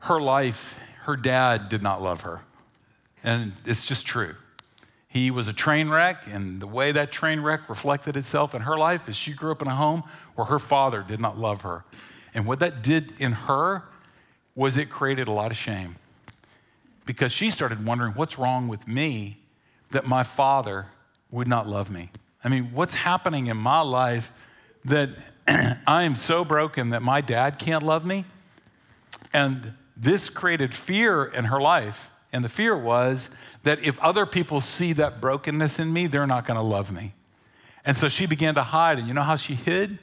her 0.00 0.20
life, 0.20 0.78
her 1.02 1.16
dad 1.16 1.68
did 1.68 1.82
not 1.82 2.00
love 2.00 2.20
her. 2.20 2.42
And 3.24 3.52
it's 3.64 3.84
just 3.84 4.06
true. 4.06 4.36
He 5.08 5.30
was 5.30 5.48
a 5.48 5.52
train 5.52 5.88
wreck, 5.88 6.26
and 6.30 6.60
the 6.60 6.66
way 6.66 6.92
that 6.92 7.10
train 7.10 7.40
wreck 7.40 7.68
reflected 7.68 8.16
itself 8.16 8.54
in 8.54 8.62
her 8.62 8.78
life 8.78 9.08
is 9.08 9.16
she 9.16 9.32
grew 9.32 9.50
up 9.50 9.62
in 9.62 9.66
a 9.66 9.74
home 9.74 10.04
where 10.36 10.46
her 10.46 10.60
father 10.60 11.02
did 11.02 11.18
not 11.18 11.36
love 11.36 11.62
her. 11.62 11.84
And 12.32 12.46
what 12.46 12.60
that 12.60 12.82
did 12.82 13.14
in 13.18 13.32
her 13.32 13.82
was 14.54 14.76
it 14.76 14.90
created 14.90 15.26
a 15.26 15.32
lot 15.32 15.50
of 15.50 15.56
shame 15.56 15.96
because 17.06 17.32
she 17.32 17.50
started 17.50 17.84
wondering 17.84 18.12
what's 18.12 18.38
wrong 18.38 18.68
with 18.68 18.86
me 18.86 19.38
that 19.90 20.06
my 20.06 20.22
father 20.22 20.86
would 21.30 21.48
not 21.48 21.66
love 21.66 21.90
me. 21.90 22.10
I 22.44 22.48
mean, 22.48 22.70
what's 22.72 22.94
happening 22.94 23.46
in 23.46 23.56
my 23.56 23.80
life 23.80 24.30
that 24.84 25.10
I 25.86 26.02
am 26.02 26.14
so 26.14 26.44
broken 26.44 26.90
that 26.90 27.02
my 27.02 27.20
dad 27.20 27.58
can't 27.58 27.82
love 27.82 28.04
me. 28.04 28.24
And 29.32 29.74
this 29.96 30.28
created 30.28 30.74
fear 30.74 31.24
in 31.24 31.46
her 31.46 31.60
life. 31.60 32.10
And 32.32 32.44
the 32.44 32.48
fear 32.48 32.76
was 32.76 33.30
that 33.62 33.82
if 33.82 33.98
other 34.00 34.26
people 34.26 34.60
see 34.60 34.92
that 34.94 35.20
brokenness 35.20 35.78
in 35.78 35.92
me, 35.92 36.06
they're 36.06 36.26
not 36.26 36.46
going 36.46 36.58
to 36.58 36.64
love 36.64 36.92
me. 36.92 37.14
And 37.84 37.96
so 37.96 38.08
she 38.08 38.26
began 38.26 38.54
to 38.56 38.62
hide. 38.62 38.98
And 38.98 39.08
you 39.08 39.14
know 39.14 39.22
how 39.22 39.36
she 39.36 39.54
hid? 39.54 39.98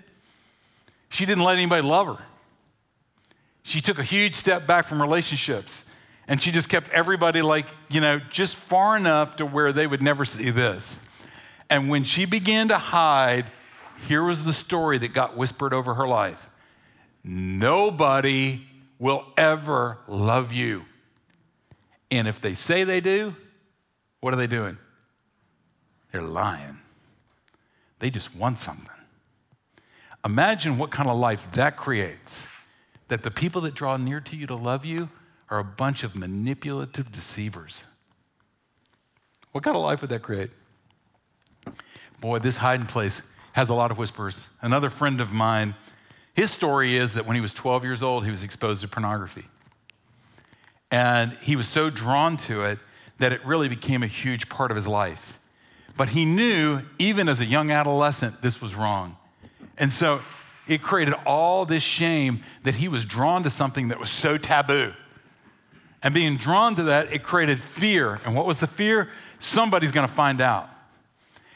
She 1.10 1.26
didn't 1.26 1.44
let 1.44 1.58
anybody 1.58 1.88
love 1.88 2.08
her. 2.08 2.24
She 3.64 3.82
took 3.82 4.00
a 4.00 4.04
huge 4.04 4.34
step 4.34 4.66
back 4.68 4.86
from 4.86 5.02
relationships. 5.02 5.86
And 6.28 6.42
she 6.42 6.52
just 6.52 6.70
kept 6.70 6.90
everybody 6.90 7.44
like, 7.44 7.68
you 7.88 8.02
know, 8.02 8.20
just 8.32 8.56
far 8.56 8.98
enough 8.98 9.36
to 9.38 9.46
where 9.46 9.72
they 9.72 9.86
would 9.86 10.02
never 10.02 10.26
see 10.26 10.50
this. 10.50 11.00
And 11.70 11.90
when 11.90 12.04
she 12.04 12.26
began 12.26 12.68
to 12.70 12.78
hide, 12.78 13.46
here 14.08 14.24
was 14.24 14.44
the 14.44 14.54
story 14.54 14.98
that 15.00 15.14
got 15.14 15.36
whispered 15.38 15.74
over 15.74 15.96
her 15.96 16.08
life 16.08 16.50
Nobody 17.24 18.62
will 19.00 19.26
ever 19.36 19.98
love 20.08 20.54
you. 20.54 20.86
And 22.12 22.28
if 22.28 22.40
they 22.40 22.54
say 22.54 22.84
they 22.84 23.02
do, 23.02 23.36
what 24.20 24.34
are 24.34 24.38
they 24.38 24.48
doing? 24.48 24.78
They're 26.12 26.22
lying. 26.22 26.80
They 28.00 28.12
just 28.12 28.36
want 28.36 28.60
something. 28.60 28.90
Imagine 30.24 30.78
what 30.78 30.92
kind 30.92 31.10
of 31.10 31.18
life 31.18 31.48
that 31.54 31.78
creates. 31.78 32.48
That 33.08 33.24
the 33.24 33.32
people 33.32 33.62
that 33.62 33.74
draw 33.74 33.98
near 33.98 34.20
to 34.22 34.36
you 34.36 34.48
to 34.48 34.56
love 34.56 34.86
you 34.86 35.10
are 35.50 35.60
a 35.60 35.64
bunch 35.64 36.04
of 36.04 36.16
manipulative 36.16 37.12
deceivers. 37.12 37.86
What 39.52 39.64
kind 39.64 39.76
of 39.76 39.84
life 39.84 40.02
would 40.02 40.10
that 40.10 40.22
create? 40.22 40.52
Boy, 42.22 42.40
this 42.40 42.58
hiding 42.58 42.88
place 42.88 43.22
has 43.56 43.70
a 43.70 43.74
lot 43.74 43.90
of 43.90 43.98
whispers. 43.98 44.50
Another 44.62 44.90
friend 44.90 45.22
of 45.22 45.32
mine, 45.32 45.76
his 46.34 46.52
story 46.52 46.98
is 46.98 47.14
that 47.14 47.26
when 47.26 47.36
he 47.36 47.42
was 47.42 47.54
12 47.54 47.86
years 47.86 48.04
old, 48.04 48.26
he 48.26 48.32
was 48.32 48.44
exposed 48.44 48.82
to 48.82 48.88
pornography. 48.90 49.46
And 50.92 51.38
he 51.42 51.56
was 51.56 51.66
so 51.66 51.90
drawn 51.90 52.36
to 52.38 52.64
it 52.64 52.80
that 53.18 53.32
it 53.32 53.44
really 53.46 53.70
became 53.70 54.04
a 54.04 54.08
huge 54.08 54.50
part 54.50 54.72
of 54.72 54.76
his 54.76 54.88
life. 54.88 55.40
But 55.96 56.10
he 56.10 56.26
knew, 56.26 56.82
even 57.00 57.30
as 57.30 57.40
a 57.40 57.46
young 57.46 57.72
adolescent, 57.72 58.42
this 58.42 58.62
was 58.62 58.76
wrong. 58.76 59.16
And 59.78 59.90
so 59.90 60.20
it 60.68 60.82
created 60.82 61.14
all 61.26 61.66
this 61.66 61.82
shame 61.82 62.44
that 62.64 62.76
he 62.76 62.90
was 62.90 63.06
drawn 63.06 63.44
to 63.44 63.50
something 63.50 63.88
that 63.88 64.02
was 64.02 64.10
so 64.10 64.38
taboo. 64.38 64.92
And 66.04 66.14
being 66.14 66.36
drawn 66.36 66.76
to 66.76 66.84
that, 66.84 67.14
it 67.14 67.24
created 67.24 67.62
fear. 67.62 68.20
And 68.26 68.36
what 68.36 68.46
was 68.46 68.60
the 68.60 68.68
fear? 68.68 69.10
Somebody's 69.40 69.94
gonna 69.94 70.10
find 70.10 70.42
out. 70.42 70.70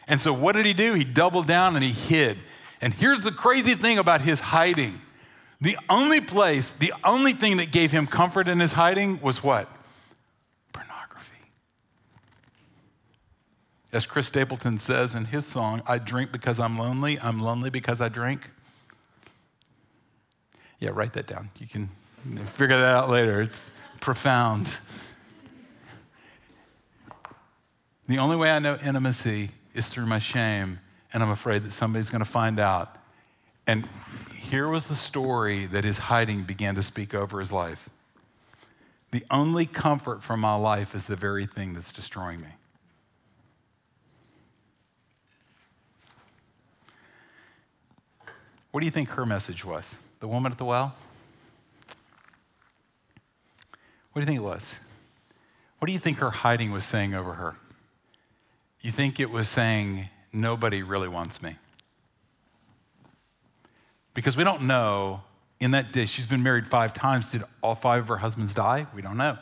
And 0.10 0.20
so, 0.20 0.34
what 0.34 0.56
did 0.56 0.66
he 0.66 0.74
do? 0.74 0.96
He 0.96 1.04
doubled 1.06 1.46
down 1.46 1.76
and 1.76 1.84
he 1.84 1.92
hid. 1.92 2.40
And 2.82 2.94
here's 2.94 3.22
the 3.22 3.32
crazy 3.32 3.76
thing 3.76 3.98
about 3.98 4.22
his 4.22 4.40
hiding 4.40 5.00
the 5.62 5.78
only 5.90 6.22
place, 6.22 6.72
the 6.72 6.94
only 7.04 7.34
thing 7.34 7.58
that 7.58 7.72
gave 7.72 7.92
him 7.92 8.08
comfort 8.08 8.48
in 8.48 8.60
his 8.62 8.74
hiding 8.74 9.20
was 9.20 9.44
what? 9.44 9.70
Pornography. 10.72 11.36
As 13.92 14.06
Chris 14.06 14.28
Stapleton 14.28 14.80
says 14.80 15.16
in 15.16 15.26
his 15.26 15.46
song, 15.46 15.82
I 15.86 15.98
drink 15.98 16.32
because 16.32 16.62
I'm 16.62 16.78
lonely, 16.78 17.20
I'm 17.20 17.42
lonely 17.42 17.70
because 17.70 18.00
I 18.00 18.08
drink. 18.08 18.50
Yeah, 20.80 20.92
write 20.94 21.12
that 21.14 21.28
down. 21.28 21.50
You 21.60 21.68
can 21.68 21.90
figure 22.54 22.80
that 22.80 22.96
out 22.96 23.10
later. 23.10 23.42
It's 23.42 23.70
profound. 24.00 24.78
The 28.08 28.18
only 28.18 28.38
way 28.38 28.50
I 28.50 28.60
know 28.60 28.78
intimacy 28.82 29.52
is 29.80 29.88
through 29.88 30.06
my 30.06 30.20
shame, 30.20 30.80
and 31.12 31.24
I'm 31.24 31.32
afraid 31.32 31.64
that 31.64 31.72
somebody's 31.72 32.10
going 32.10 32.24
to 32.24 32.30
find 32.30 32.60
out. 32.60 32.98
And 33.66 33.88
here 34.36 34.68
was 34.68 34.88
the 34.88 34.96
story 34.96 35.66
that 35.68 35.84
his 35.84 35.98
hiding 35.98 36.44
began 36.44 36.76
to 36.76 36.84
speak 36.84 37.16
over 37.16 37.40
his 37.40 37.52
life. 37.52 37.90
The 39.12 39.24
only 39.32 39.66
comfort 39.66 40.22
from 40.22 40.42
my 40.42 40.56
life 40.56 40.94
is 40.94 41.08
the 41.08 41.16
very 41.16 41.46
thing 41.46 41.74
that's 41.74 41.92
destroying 41.92 42.42
me. 42.42 42.48
What 48.72 48.82
do 48.82 48.86
you 48.86 48.92
think 48.92 49.10
her 49.10 49.26
message 49.26 49.66
was? 49.66 49.96
The 50.20 50.28
woman 50.28 50.52
at 50.52 50.58
the 50.58 50.66
well? 50.66 50.94
What 54.12 54.20
do 54.20 54.22
you 54.22 54.26
think 54.26 54.38
it 54.38 54.44
was? 54.44 54.76
What 55.80 55.88
do 55.88 55.94
you 55.94 56.00
think 56.00 56.18
her 56.18 56.30
hiding 56.30 56.72
was 56.72 56.86
saying 56.86 57.16
over 57.16 57.34
her? 57.34 57.56
You 58.82 58.92
think 58.92 59.20
it 59.20 59.30
was 59.30 59.50
saying, 59.50 60.10
nobody 60.32 60.84
really 60.84 61.08
wants 61.08 61.42
me? 61.42 61.56
Because 64.14 64.38
we 64.38 64.44
don't 64.44 64.64
know 64.64 65.22
in 65.60 65.72
that 65.72 65.92
day, 65.92 66.06
she's 66.06 66.26
been 66.26 66.42
married 66.42 66.68
five 66.68 66.94
times. 66.94 67.32
Did 67.32 67.44
all 67.62 67.76
five 67.76 68.04
of 68.04 68.08
her 68.08 68.18
husbands 68.18 68.54
die? 68.54 68.88
We 68.96 69.02
don't 69.02 69.18
know. 69.18 69.38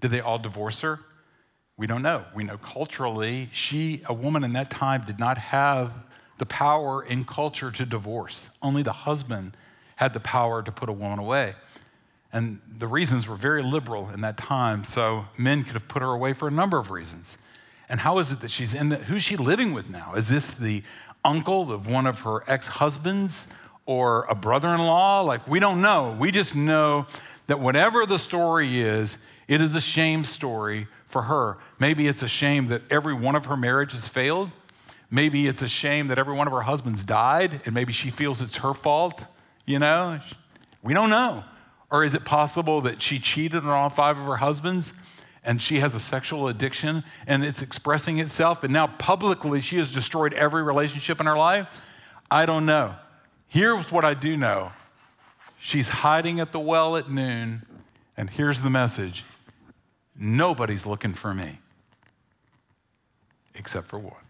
Did 0.00 0.10
they 0.10 0.20
all 0.20 0.38
divorce 0.38 0.80
her? 0.80 0.98
We 1.76 1.86
don't 1.86 2.02
know. 2.02 2.24
We 2.34 2.42
know 2.42 2.58
culturally, 2.58 3.48
she, 3.52 4.02
a 4.06 4.14
woman 4.14 4.42
in 4.42 4.54
that 4.54 4.70
time, 4.70 5.04
did 5.06 5.18
not 5.18 5.38
have 5.38 5.92
the 6.38 6.46
power 6.46 7.02
in 7.02 7.24
culture 7.24 7.70
to 7.70 7.86
divorce. 7.86 8.50
Only 8.62 8.82
the 8.82 8.92
husband 8.92 9.56
had 9.96 10.12
the 10.12 10.20
power 10.20 10.62
to 10.62 10.72
put 10.72 10.88
a 10.88 10.92
woman 10.92 11.18
away. 11.18 11.54
And 12.32 12.60
the 12.78 12.86
reasons 12.86 13.28
were 13.28 13.36
very 13.36 13.62
liberal 13.62 14.10
in 14.10 14.20
that 14.22 14.36
time, 14.36 14.84
so 14.84 15.26
men 15.38 15.64
could 15.64 15.74
have 15.74 15.88
put 15.88 16.02
her 16.02 16.10
away 16.10 16.32
for 16.32 16.48
a 16.48 16.50
number 16.50 16.78
of 16.78 16.90
reasons. 16.90 17.38
And 17.88 18.00
how 18.00 18.18
is 18.18 18.32
it 18.32 18.40
that 18.40 18.50
she's 18.50 18.74
in, 18.74 18.88
the, 18.88 18.96
who's 18.96 19.22
she 19.22 19.36
living 19.36 19.72
with 19.72 19.90
now? 19.90 20.14
Is 20.14 20.28
this 20.28 20.50
the 20.50 20.82
uncle 21.24 21.72
of 21.72 21.86
one 21.86 22.06
of 22.06 22.20
her 22.20 22.42
ex 22.46 22.68
husbands 22.68 23.48
or 23.84 24.24
a 24.24 24.34
brother 24.34 24.68
in 24.68 24.80
law? 24.80 25.20
Like, 25.20 25.46
we 25.46 25.60
don't 25.60 25.80
know. 25.80 26.16
We 26.18 26.30
just 26.30 26.56
know 26.56 27.06
that 27.46 27.60
whatever 27.60 28.06
the 28.06 28.18
story 28.18 28.80
is, 28.80 29.18
it 29.46 29.60
is 29.60 29.74
a 29.74 29.80
shame 29.80 30.24
story 30.24 30.88
for 31.06 31.22
her. 31.22 31.58
Maybe 31.78 32.08
it's 32.08 32.22
a 32.22 32.28
shame 32.28 32.66
that 32.66 32.82
every 32.90 33.14
one 33.14 33.36
of 33.36 33.46
her 33.46 33.56
marriages 33.56 34.08
failed. 34.08 34.50
Maybe 35.10 35.46
it's 35.46 35.62
a 35.62 35.68
shame 35.68 36.08
that 36.08 36.18
every 36.18 36.34
one 36.34 36.48
of 36.48 36.52
her 36.52 36.62
husbands 36.62 37.04
died, 37.04 37.60
and 37.64 37.74
maybe 37.74 37.92
she 37.92 38.10
feels 38.10 38.40
it's 38.40 38.56
her 38.56 38.74
fault. 38.74 39.26
You 39.64 39.78
know, 39.78 40.20
we 40.82 40.94
don't 40.94 41.10
know. 41.10 41.44
Or 41.90 42.02
is 42.02 42.16
it 42.16 42.24
possible 42.24 42.80
that 42.80 43.00
she 43.00 43.20
cheated 43.20 43.62
on 43.62 43.68
all 43.68 43.88
five 43.88 44.18
of 44.18 44.26
her 44.26 44.36
husbands 44.36 44.94
and 45.46 45.62
she 45.62 45.78
has 45.78 45.94
a 45.94 46.00
sexual 46.00 46.48
addiction 46.48 47.04
and 47.26 47.44
it's 47.44 47.62
expressing 47.62 48.18
itself, 48.18 48.62
and 48.64 48.72
now 48.72 48.86
publicly 48.86 49.60
she 49.60 49.78
has 49.78 49.90
destroyed 49.90 50.34
every 50.34 50.62
relationship 50.62 51.20
in 51.20 51.26
her 51.26 51.38
life? 51.38 51.68
I 52.30 52.44
don't 52.44 52.66
know. 52.66 52.96
Here's 53.48 53.90
what 53.90 54.04
I 54.04 54.12
do 54.12 54.36
know 54.36 54.72
she's 55.58 55.88
hiding 55.88 56.40
at 56.40 56.52
the 56.52 56.60
well 56.60 56.96
at 56.96 57.08
noon, 57.08 57.64
and 58.16 58.28
here's 58.28 58.60
the 58.60 58.70
message 58.70 59.24
nobody's 60.18 60.84
looking 60.84 61.14
for 61.14 61.32
me 61.32 61.60
except 63.54 63.86
for 63.86 63.98
what? 63.98 64.20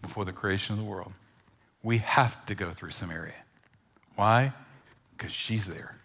Before 0.00 0.24
the 0.24 0.32
creation 0.32 0.74
of 0.74 0.78
the 0.78 0.84
world. 0.84 1.12
We 1.82 1.98
have 1.98 2.44
to 2.46 2.54
go 2.54 2.72
through 2.72 2.92
Samaria. 2.92 3.34
Why? 4.16 4.52
Because 5.16 5.32
she's 5.32 5.66
there. 5.66 5.96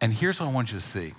And 0.00 0.12
here's 0.12 0.40
what 0.40 0.48
I 0.48 0.52
want 0.52 0.72
you 0.72 0.78
to 0.78 0.84
see 0.84 1.14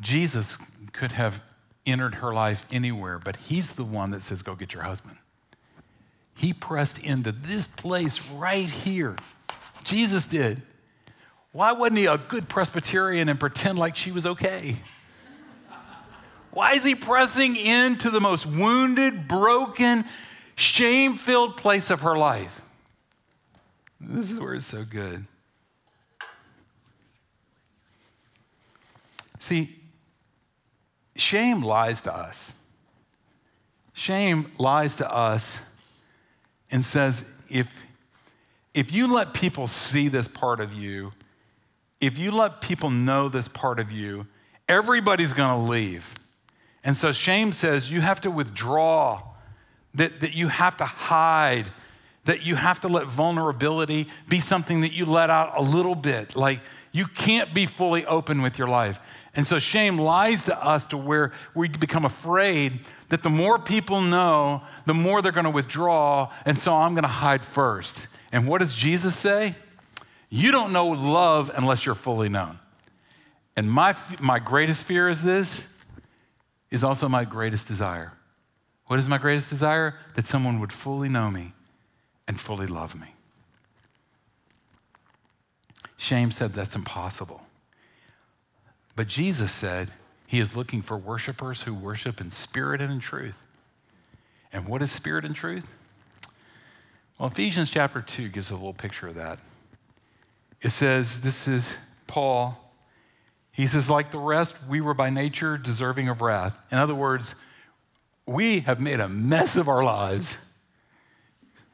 Jesus 0.00 0.58
could 0.92 1.12
have 1.12 1.40
entered 1.86 2.16
her 2.16 2.32
life 2.32 2.64
anywhere, 2.70 3.18
but 3.18 3.36
he's 3.36 3.72
the 3.72 3.84
one 3.84 4.10
that 4.10 4.22
says, 4.22 4.42
Go 4.42 4.54
get 4.54 4.74
your 4.74 4.82
husband. 4.82 5.16
He 6.34 6.52
pressed 6.52 6.98
into 6.98 7.32
this 7.32 7.66
place 7.66 8.20
right 8.30 8.68
here. 8.68 9.16
Jesus 9.84 10.26
did. 10.26 10.62
Why 11.52 11.72
wasn't 11.72 11.98
he 11.98 12.06
a 12.06 12.18
good 12.18 12.48
Presbyterian 12.48 13.28
and 13.28 13.40
pretend 13.40 13.78
like 13.78 13.96
she 13.96 14.12
was 14.12 14.26
okay? 14.26 14.76
Why 16.50 16.74
is 16.74 16.84
he 16.84 16.94
pressing 16.94 17.56
into 17.56 18.10
the 18.10 18.20
most 18.20 18.46
wounded, 18.46 19.28
broken, 19.28 20.04
shame 20.54 21.14
filled 21.14 21.56
place 21.56 21.90
of 21.90 22.02
her 22.02 22.16
life? 22.16 22.60
This 24.00 24.30
is 24.30 24.40
where 24.40 24.54
it's 24.54 24.66
so 24.66 24.84
good. 24.84 25.24
See, 29.38 29.77
shame 31.18 31.62
lies 31.62 32.00
to 32.02 32.14
us. 32.14 32.52
Shame 33.92 34.52
lies 34.58 34.94
to 34.96 35.12
us 35.12 35.62
and 36.70 36.84
says, 36.84 37.30
if, 37.48 37.68
if 38.74 38.92
you 38.92 39.12
let 39.12 39.34
people 39.34 39.66
see 39.66 40.08
this 40.08 40.28
part 40.28 40.60
of 40.60 40.72
you, 40.72 41.12
if 42.00 42.16
you 42.16 42.30
let 42.30 42.60
people 42.60 42.90
know 42.90 43.28
this 43.28 43.48
part 43.48 43.80
of 43.80 43.90
you, 43.90 44.26
everybody's 44.68 45.32
going 45.32 45.50
to 45.50 45.70
leave. 45.70 46.14
And 46.84 46.96
so 46.96 47.10
shame 47.10 47.50
says 47.50 47.90
you 47.90 48.00
have 48.00 48.20
to 48.20 48.30
withdraw, 48.30 49.22
that, 49.94 50.20
that 50.20 50.32
you 50.32 50.48
have 50.48 50.76
to 50.76 50.84
hide, 50.84 51.66
that 52.24 52.42
you 52.42 52.54
have 52.54 52.80
to 52.80 52.88
let 52.88 53.06
vulnerability 53.06 54.06
be 54.28 54.38
something 54.38 54.82
that 54.82 54.92
you 54.92 55.06
let 55.06 55.30
out 55.30 55.54
a 55.56 55.62
little 55.62 55.94
bit. 55.94 56.36
Like 56.36 56.60
you 56.92 57.06
can't 57.06 57.52
be 57.52 57.66
fully 57.66 58.06
open 58.06 58.42
with 58.42 58.58
your 58.58 58.68
life. 58.68 59.00
And 59.38 59.46
so 59.46 59.60
shame 59.60 59.98
lies 59.98 60.46
to 60.46 60.64
us 60.64 60.82
to 60.86 60.96
where 60.96 61.30
we 61.54 61.68
become 61.68 62.04
afraid 62.04 62.80
that 63.08 63.22
the 63.22 63.30
more 63.30 63.56
people 63.56 64.02
know, 64.02 64.62
the 64.84 64.94
more 64.94 65.22
they're 65.22 65.30
going 65.30 65.44
to 65.44 65.50
withdraw. 65.50 66.32
And 66.44 66.58
so 66.58 66.74
I'm 66.74 66.94
going 66.94 67.04
to 67.04 67.08
hide 67.08 67.44
first. 67.44 68.08
And 68.32 68.48
what 68.48 68.58
does 68.58 68.74
Jesus 68.74 69.14
say? 69.14 69.54
You 70.28 70.50
don't 70.50 70.72
know 70.72 70.88
love 70.88 71.52
unless 71.54 71.86
you're 71.86 71.94
fully 71.94 72.28
known. 72.28 72.58
And 73.54 73.70
my, 73.70 73.94
my 74.18 74.40
greatest 74.40 74.82
fear 74.82 75.08
is 75.08 75.22
this, 75.22 75.62
is 76.72 76.82
also 76.82 77.08
my 77.08 77.24
greatest 77.24 77.68
desire. 77.68 78.14
What 78.86 78.98
is 78.98 79.08
my 79.08 79.18
greatest 79.18 79.50
desire? 79.50 79.94
That 80.16 80.26
someone 80.26 80.58
would 80.58 80.72
fully 80.72 81.08
know 81.08 81.30
me 81.30 81.52
and 82.26 82.40
fully 82.40 82.66
love 82.66 82.96
me. 82.96 83.14
Shame 85.96 86.32
said 86.32 86.54
that's 86.54 86.74
impossible. 86.74 87.44
But 88.98 89.06
Jesus 89.06 89.52
said 89.52 89.92
he 90.26 90.40
is 90.40 90.56
looking 90.56 90.82
for 90.82 90.96
worshipers 90.96 91.62
who 91.62 91.72
worship 91.72 92.20
in 92.20 92.32
spirit 92.32 92.80
and 92.80 92.92
in 92.92 92.98
truth. 92.98 93.36
And 94.52 94.66
what 94.66 94.82
is 94.82 94.90
spirit 94.90 95.24
and 95.24 95.36
truth? 95.36 95.70
Well, 97.16 97.28
Ephesians 97.28 97.70
chapter 97.70 98.02
2 98.02 98.28
gives 98.28 98.50
a 98.50 98.56
little 98.56 98.72
picture 98.72 99.06
of 99.06 99.14
that. 99.14 99.38
It 100.62 100.70
says, 100.70 101.20
This 101.20 101.46
is 101.46 101.78
Paul. 102.08 102.72
He 103.52 103.68
says, 103.68 103.88
like 103.88 104.10
the 104.10 104.18
rest, 104.18 104.56
we 104.68 104.80
were 104.80 104.94
by 104.94 105.10
nature 105.10 105.56
deserving 105.56 106.08
of 106.08 106.20
wrath. 106.20 106.56
In 106.72 106.78
other 106.78 106.96
words, 106.96 107.36
we 108.26 108.60
have 108.60 108.80
made 108.80 108.98
a 108.98 109.08
mess 109.08 109.54
of 109.54 109.68
our 109.68 109.84
lives. 109.84 110.38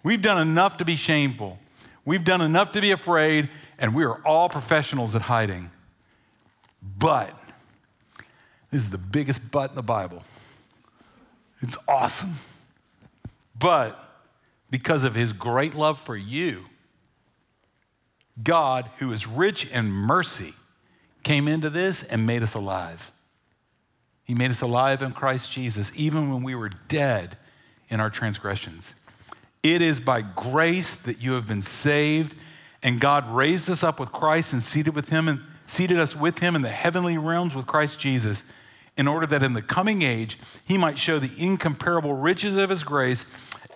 We've 0.03 0.21
done 0.21 0.47
enough 0.47 0.77
to 0.77 0.85
be 0.85 0.95
shameful. 0.95 1.59
We've 2.05 2.23
done 2.23 2.43
enough 2.43 2.73
to 2.73 2.83
be 2.83 2.91
afraid, 2.91 3.49
and 3.79 3.95
we 3.95 4.05
are 4.05 4.21
all 4.27 4.51
professionals 4.51 5.17
at 5.17 5.23
hiding. 5.23 5.71
But, 6.99 7.39
this 8.71 8.83
is 8.83 8.91
the 8.91 8.99
biggest 8.99 9.51
but 9.51 9.71
in 9.71 9.77
the 9.77 9.83
Bible. 9.83 10.23
It's 11.61 11.79
awesome. 11.89 12.35
But, 13.59 13.99
because 14.71 15.05
of 15.05 15.15
his 15.15 15.33
great 15.33 15.75
love 15.75 15.99
for 16.01 16.17
you, 16.17 16.65
God, 18.43 18.91
who 18.99 19.13
is 19.13 19.27
rich 19.27 19.71
in 19.71 19.91
mercy, 19.91 20.55
came 21.23 21.49
into 21.49 21.71
this 21.71 22.03
and 22.03 22.27
made 22.27 22.43
us 22.43 22.55
alive. 22.55 23.13
He 24.25 24.35
made 24.35 24.51
us 24.51 24.61
alive 24.61 25.03
in 25.03 25.13
Christ 25.13 25.53
Jesus, 25.53 25.93
even 25.95 26.31
when 26.33 26.43
we 26.43 26.55
were 26.55 26.71
dead 26.89 27.37
in 27.89 28.01
our 28.01 28.11
transgressions. 28.11 28.95
It 29.63 29.81
is 29.81 30.01
by 30.01 30.23
grace 30.23 30.95
that 30.95 31.21
you 31.21 31.33
have 31.33 31.47
been 31.47 31.63
saved, 31.63 32.35
and 32.83 33.01
God 33.01 33.31
raised 33.31 33.71
us 33.71 33.85
up 33.85 34.01
with 34.01 34.13
Christ 34.13 34.53
and 34.53 34.63
seated 34.63 34.95
with 34.95 35.09
him 35.09 35.29
seated 35.67 35.99
us 35.99 36.15
with 36.15 36.39
him 36.39 36.55
in 36.55 36.63
the 36.63 36.69
heavenly 36.69 37.19
realms 37.19 37.55
with 37.55 37.67
Christ 37.67 37.99
Jesus, 38.01 38.45
in 38.97 39.09
order 39.09 39.27
that 39.27 39.43
in 39.43 39.55
the 39.55 39.63
coming 39.63 40.03
age 40.03 40.39
he 40.65 40.79
might 40.79 40.99
show 40.99 41.19
the 41.19 41.33
incomparable 41.39 42.15
riches 42.15 42.57
of 42.57 42.71
his 42.71 42.85
grace 42.85 43.27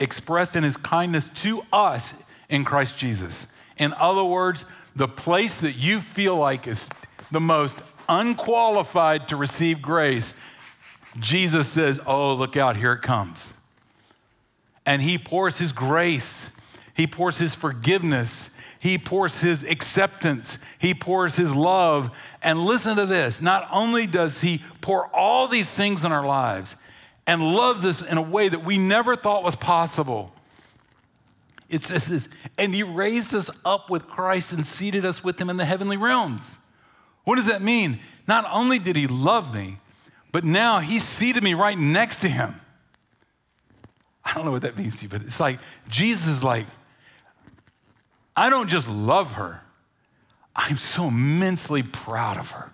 expressed 0.00 0.54
in 0.54 0.62
his 0.62 0.76
kindness 0.76 1.28
to 1.34 1.62
us 1.72 2.14
in 2.48 2.64
Christ 2.64 2.96
Jesus. 2.96 3.48
In 3.76 3.92
other 3.94 4.24
words, 4.24 4.64
the 4.94 5.08
place 5.08 5.56
that 5.56 5.76
you 5.76 6.00
feel 6.00 6.36
like 6.36 6.66
is 6.66 6.88
the 7.30 7.40
most 7.40 7.76
unqualified 8.08 9.28
to 9.28 9.36
receive 9.36 9.82
grace, 9.82 10.34
Jesus 11.18 11.68
says, 11.68 12.00
Oh, 12.06 12.34
look 12.34 12.56
out, 12.56 12.76
here 12.76 12.92
it 12.92 13.02
comes. 13.02 13.54
And 14.86 15.02
he 15.02 15.18
pours 15.18 15.58
his 15.58 15.72
grace, 15.72 16.52
he 16.98 17.06
pours 17.06 17.38
his 17.38 17.54
forgiveness, 17.54 18.50
he 18.80 18.98
pours 18.98 19.40
his 19.40 19.62
acceptance, 19.62 20.58
he 20.80 20.92
pours 20.92 21.36
his 21.36 21.54
love. 21.54 22.10
And 22.42 22.64
listen 22.64 22.96
to 22.96 23.06
this 23.06 23.40
not 23.40 23.68
only 23.70 24.08
does 24.08 24.40
he 24.40 24.64
pour 24.80 25.06
all 25.14 25.46
these 25.46 25.72
things 25.72 26.04
in 26.04 26.10
our 26.10 26.26
lives 26.26 26.74
and 27.24 27.54
loves 27.54 27.84
us 27.84 28.02
in 28.02 28.18
a 28.18 28.22
way 28.22 28.48
that 28.48 28.64
we 28.64 28.78
never 28.78 29.14
thought 29.14 29.44
was 29.44 29.54
possible. 29.54 30.32
It 31.68 31.84
says 31.84 32.08
this, 32.08 32.28
and 32.58 32.74
he 32.74 32.82
raised 32.82 33.32
us 33.32 33.48
up 33.64 33.90
with 33.90 34.08
Christ 34.08 34.52
and 34.52 34.66
seated 34.66 35.04
us 35.04 35.22
with 35.22 35.40
him 35.40 35.48
in 35.48 35.56
the 35.56 35.64
heavenly 35.64 35.96
realms. 35.96 36.58
What 37.22 37.36
does 37.36 37.46
that 37.46 37.62
mean? 37.62 38.00
Not 38.26 38.44
only 38.50 38.80
did 38.80 38.96
he 38.96 39.06
love 39.06 39.54
me, 39.54 39.78
but 40.32 40.42
now 40.42 40.80
he 40.80 40.98
seated 40.98 41.44
me 41.44 41.54
right 41.54 41.78
next 41.78 42.22
to 42.22 42.28
him. 42.28 42.60
I 44.24 44.34
don't 44.34 44.44
know 44.44 44.50
what 44.50 44.62
that 44.62 44.76
means 44.76 44.96
to 44.96 45.04
you, 45.04 45.08
but 45.08 45.22
it's 45.22 45.38
like 45.38 45.60
Jesus 45.88 46.26
is 46.26 46.42
like, 46.42 46.66
I 48.38 48.50
don't 48.50 48.68
just 48.68 48.88
love 48.88 49.32
her, 49.32 49.62
I'm 50.54 50.76
so 50.76 51.08
immensely 51.08 51.82
proud 51.82 52.38
of 52.38 52.52
her. 52.52 52.70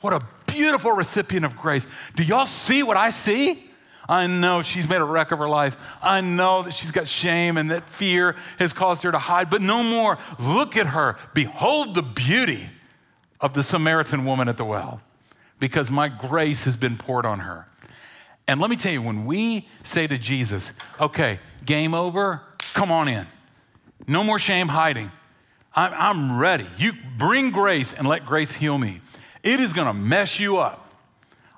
What 0.00 0.12
a 0.12 0.22
beautiful 0.46 0.92
recipient 0.92 1.44
of 1.44 1.56
grace. 1.56 1.88
Do 2.14 2.22
y'all 2.22 2.46
see 2.46 2.84
what 2.84 2.96
I 2.96 3.10
see? 3.10 3.64
I 4.08 4.28
know 4.28 4.62
she's 4.62 4.88
made 4.88 5.00
a 5.00 5.04
wreck 5.04 5.32
of 5.32 5.40
her 5.40 5.48
life. 5.48 5.76
I 6.00 6.20
know 6.20 6.62
that 6.62 6.72
she's 6.72 6.92
got 6.92 7.08
shame 7.08 7.56
and 7.56 7.72
that 7.72 7.90
fear 7.90 8.36
has 8.60 8.72
caused 8.72 9.02
her 9.02 9.10
to 9.10 9.18
hide, 9.18 9.50
but 9.50 9.60
no 9.60 9.82
more. 9.82 10.18
Look 10.38 10.76
at 10.76 10.86
her. 10.86 11.16
Behold 11.34 11.96
the 11.96 12.02
beauty 12.02 12.70
of 13.40 13.54
the 13.54 13.64
Samaritan 13.64 14.24
woman 14.24 14.48
at 14.48 14.56
the 14.56 14.64
well 14.64 15.00
because 15.58 15.90
my 15.90 16.06
grace 16.06 16.62
has 16.62 16.76
been 16.76 16.96
poured 16.96 17.26
on 17.26 17.40
her. 17.40 17.66
And 18.46 18.60
let 18.60 18.70
me 18.70 18.76
tell 18.76 18.92
you, 18.92 19.02
when 19.02 19.26
we 19.26 19.68
say 19.82 20.06
to 20.06 20.16
Jesus, 20.16 20.72
okay, 21.00 21.40
game 21.66 21.92
over, 21.92 22.40
come 22.72 22.92
on 22.92 23.08
in. 23.08 23.26
No 24.06 24.22
more 24.22 24.38
shame 24.38 24.68
hiding. 24.68 25.10
I'm, 25.74 25.92
I'm 25.94 26.38
ready. 26.38 26.66
You 26.78 26.92
bring 27.18 27.50
grace 27.50 27.92
and 27.92 28.06
let 28.06 28.26
grace 28.26 28.52
heal 28.52 28.78
me. 28.78 29.00
It 29.42 29.60
is 29.60 29.72
going 29.72 29.86
to 29.86 29.94
mess 29.94 30.38
you 30.38 30.58
up. 30.58 30.84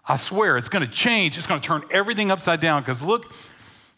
I 0.06 0.16
swear 0.16 0.56
it's 0.56 0.68
going 0.68 0.84
to 0.84 0.90
change. 0.90 1.36
It's 1.38 1.46
going 1.46 1.60
to 1.60 1.66
turn 1.66 1.82
everything 1.90 2.30
upside 2.30 2.60
down. 2.60 2.82
Because 2.82 3.02
look, 3.02 3.32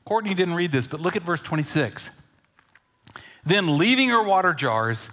Courtney 0.05 0.35
didn't 0.35 0.55
read 0.55 0.72
this, 0.72 0.87
but 0.87 1.00
look 1.00 1.16
at 1.16 1.22
verse 1.22 1.40
26. 1.40 2.11
Then, 3.44 3.78
leaving 3.78 4.11
her 4.11 4.22
water 4.22 4.52
jars, 4.52 5.11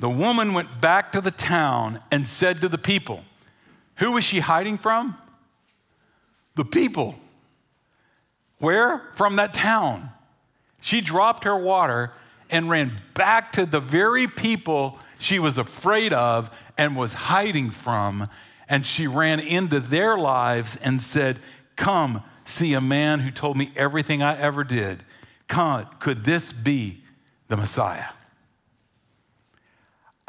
The 0.00 0.10
woman 0.10 0.54
went 0.54 0.80
back 0.80 1.12
to 1.12 1.20
the 1.20 1.30
town 1.30 2.00
and 2.10 2.26
said 2.26 2.60
to 2.62 2.68
the 2.68 2.78
people, 2.78 3.22
Who 3.96 4.12
was 4.12 4.24
she 4.24 4.40
hiding 4.40 4.78
from? 4.78 5.16
The 6.56 6.64
people. 6.64 7.16
Where? 8.58 9.08
From 9.14 9.36
that 9.36 9.54
town. 9.54 10.10
She 10.80 11.00
dropped 11.00 11.44
her 11.44 11.56
water 11.56 12.12
and 12.50 12.68
ran 12.68 13.00
back 13.14 13.52
to 13.52 13.66
the 13.66 13.80
very 13.80 14.26
people 14.26 14.98
she 15.18 15.38
was 15.38 15.58
afraid 15.58 16.12
of 16.12 16.50
and 16.76 16.96
was 16.96 17.12
hiding 17.12 17.70
from. 17.70 18.28
And 18.68 18.86
she 18.86 19.06
ran 19.06 19.40
into 19.40 19.80
their 19.80 20.16
lives 20.16 20.76
and 20.76 21.02
said, 21.02 21.40
Come, 21.76 22.22
see 22.44 22.74
a 22.74 22.80
man 22.80 23.20
who 23.20 23.30
told 23.30 23.56
me 23.56 23.72
everything 23.76 24.22
I 24.22 24.38
ever 24.38 24.64
did. 24.64 25.04
Come, 25.48 25.86
could 25.98 26.24
this 26.24 26.52
be 26.52 27.02
the 27.48 27.56
Messiah? 27.56 28.06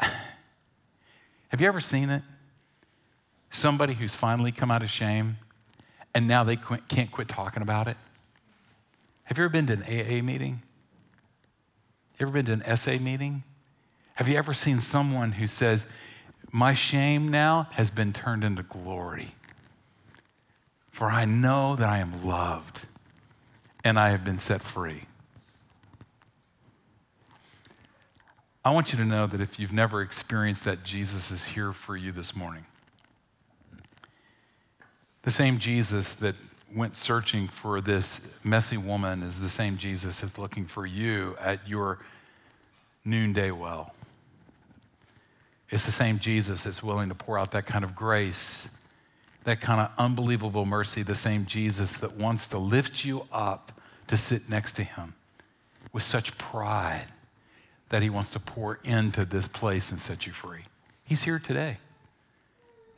Have 0.00 1.60
you 1.60 1.68
ever 1.68 1.80
seen 1.80 2.10
it? 2.10 2.22
Somebody 3.50 3.94
who's 3.94 4.14
finally 4.14 4.50
come 4.50 4.70
out 4.70 4.82
of 4.82 4.90
shame 4.90 5.36
and 6.14 6.26
now 6.26 6.44
they 6.44 6.56
can't 6.56 7.10
quit 7.10 7.28
talking 7.28 7.62
about 7.62 7.88
it. 7.88 7.96
Have 9.24 9.38
you 9.38 9.44
ever 9.44 9.52
been 9.52 9.66
to 9.68 9.74
an 9.74 9.82
AA 9.82 10.22
meeting? 10.22 10.62
You 12.18 12.26
ever 12.26 12.32
been 12.32 12.46
to 12.46 12.52
an 12.52 12.76
SA 12.76 12.98
meeting? 12.98 13.42
Have 14.14 14.28
you 14.28 14.36
ever 14.36 14.54
seen 14.54 14.78
someone 14.78 15.32
who 15.32 15.46
says, 15.46 15.86
My 16.52 16.72
shame 16.72 17.28
now 17.28 17.68
has 17.72 17.90
been 17.90 18.12
turned 18.12 18.44
into 18.44 18.62
glory? 18.62 19.34
For 20.90 21.06
I 21.06 21.24
know 21.24 21.74
that 21.76 21.88
I 21.88 21.98
am 21.98 22.24
loved 22.24 22.86
and 23.82 23.98
I 23.98 24.10
have 24.10 24.24
been 24.24 24.38
set 24.38 24.62
free. 24.62 25.04
I 28.64 28.72
want 28.72 28.92
you 28.92 28.98
to 28.98 29.04
know 29.04 29.26
that 29.26 29.40
if 29.40 29.58
you've 29.58 29.72
never 29.72 30.02
experienced 30.02 30.64
that, 30.64 30.84
Jesus 30.84 31.32
is 31.32 31.44
here 31.46 31.72
for 31.72 31.96
you 31.96 32.12
this 32.12 32.36
morning. 32.36 32.64
The 35.22 35.32
same 35.32 35.58
Jesus 35.58 36.12
that 36.14 36.36
went 36.74 36.96
searching 36.96 37.48
for 37.48 37.80
this 37.80 38.20
messy 38.42 38.76
woman 38.76 39.22
is 39.22 39.40
the 39.40 39.48
same 39.48 39.76
Jesus 39.76 40.20
that's 40.20 40.38
looking 40.38 40.66
for 40.66 40.86
you 40.86 41.36
at 41.40 41.66
your 41.68 41.98
noonday 43.04 43.50
well. 43.50 43.94
It's 45.70 45.86
the 45.86 45.92
same 45.92 46.18
Jesus 46.18 46.64
that's 46.64 46.82
willing 46.82 47.08
to 47.08 47.14
pour 47.14 47.38
out 47.38 47.52
that 47.52 47.66
kind 47.66 47.84
of 47.84 47.94
grace, 47.94 48.68
that 49.44 49.60
kind 49.60 49.80
of 49.80 49.90
unbelievable 49.98 50.66
mercy, 50.66 51.02
the 51.02 51.14
same 51.14 51.46
Jesus 51.46 51.94
that 51.94 52.16
wants 52.16 52.46
to 52.48 52.58
lift 52.58 53.04
you 53.04 53.26
up 53.32 53.80
to 54.08 54.16
sit 54.16 54.48
next 54.48 54.72
to 54.72 54.84
him 54.84 55.14
with 55.92 56.02
such 56.02 56.36
pride 56.38 57.06
that 57.88 58.02
he 58.02 58.10
wants 58.10 58.30
to 58.30 58.38
pour 58.38 58.78
into 58.84 59.24
this 59.24 59.48
place 59.48 59.90
and 59.90 60.00
set 60.00 60.26
you 60.26 60.32
free. 60.32 60.62
He's 61.04 61.22
here 61.22 61.38
today. 61.38 61.78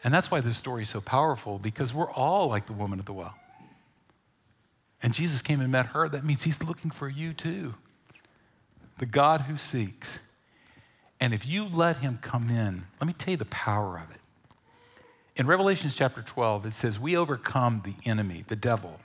And 0.04 0.12
that's 0.12 0.30
why 0.30 0.40
this 0.40 0.58
story 0.58 0.82
is 0.82 0.90
so 0.90 1.00
powerful 1.00 1.58
because 1.58 1.94
we're 1.94 2.10
all 2.10 2.48
like 2.48 2.66
the 2.66 2.72
woman 2.72 2.98
at 2.98 3.06
the 3.06 3.12
well. 3.12 3.34
And 5.04 5.12
Jesus 5.12 5.42
came 5.42 5.60
and 5.60 5.70
met 5.70 5.88
her. 5.88 6.08
That 6.08 6.24
means 6.24 6.44
he's 6.44 6.62
looking 6.62 6.90
for 6.90 7.10
you 7.10 7.34
too. 7.34 7.74
The 8.96 9.04
God 9.04 9.42
who 9.42 9.58
seeks. 9.58 10.20
And 11.20 11.34
if 11.34 11.46
you 11.46 11.66
let 11.66 11.98
him 11.98 12.18
come 12.22 12.48
in, 12.48 12.86
let 13.00 13.06
me 13.06 13.12
tell 13.12 13.32
you 13.32 13.36
the 13.36 13.44
power 13.44 13.98
of 13.98 14.10
it. 14.10 14.20
In 15.36 15.46
Revelations 15.46 15.94
chapter 15.94 16.22
12, 16.22 16.64
it 16.64 16.70
says, 16.72 16.98
We 16.98 17.18
overcome 17.18 17.82
the 17.84 17.92
enemy, 18.08 18.46
the 18.48 18.56
devil, 18.56 18.98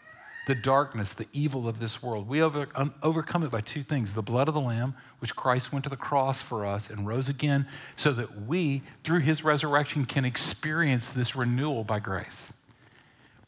the 0.47 0.55
darkness, 0.55 1.11
the 1.11 1.27
evil 1.33 1.67
of 1.67 1.81
this 1.81 2.01
world. 2.01 2.29
We 2.29 2.41
over, 2.41 2.69
um, 2.75 2.93
overcome 3.03 3.43
it 3.43 3.51
by 3.51 3.59
two 3.59 3.83
things 3.83 4.13
the 4.13 4.21
blood 4.21 4.47
of 4.47 4.53
the 4.53 4.61
Lamb, 4.61 4.95
which 5.19 5.35
Christ 5.35 5.73
went 5.73 5.83
to 5.83 5.89
the 5.89 5.97
cross 5.97 6.41
for 6.41 6.65
us 6.65 6.89
and 6.89 7.05
rose 7.05 7.27
again, 7.27 7.67
so 7.97 8.13
that 8.13 8.43
we, 8.43 8.83
through 9.03 9.19
his 9.19 9.43
resurrection, 9.43 10.05
can 10.05 10.23
experience 10.23 11.09
this 11.09 11.35
renewal 11.35 11.83
by 11.83 11.99
grace. 11.99 12.53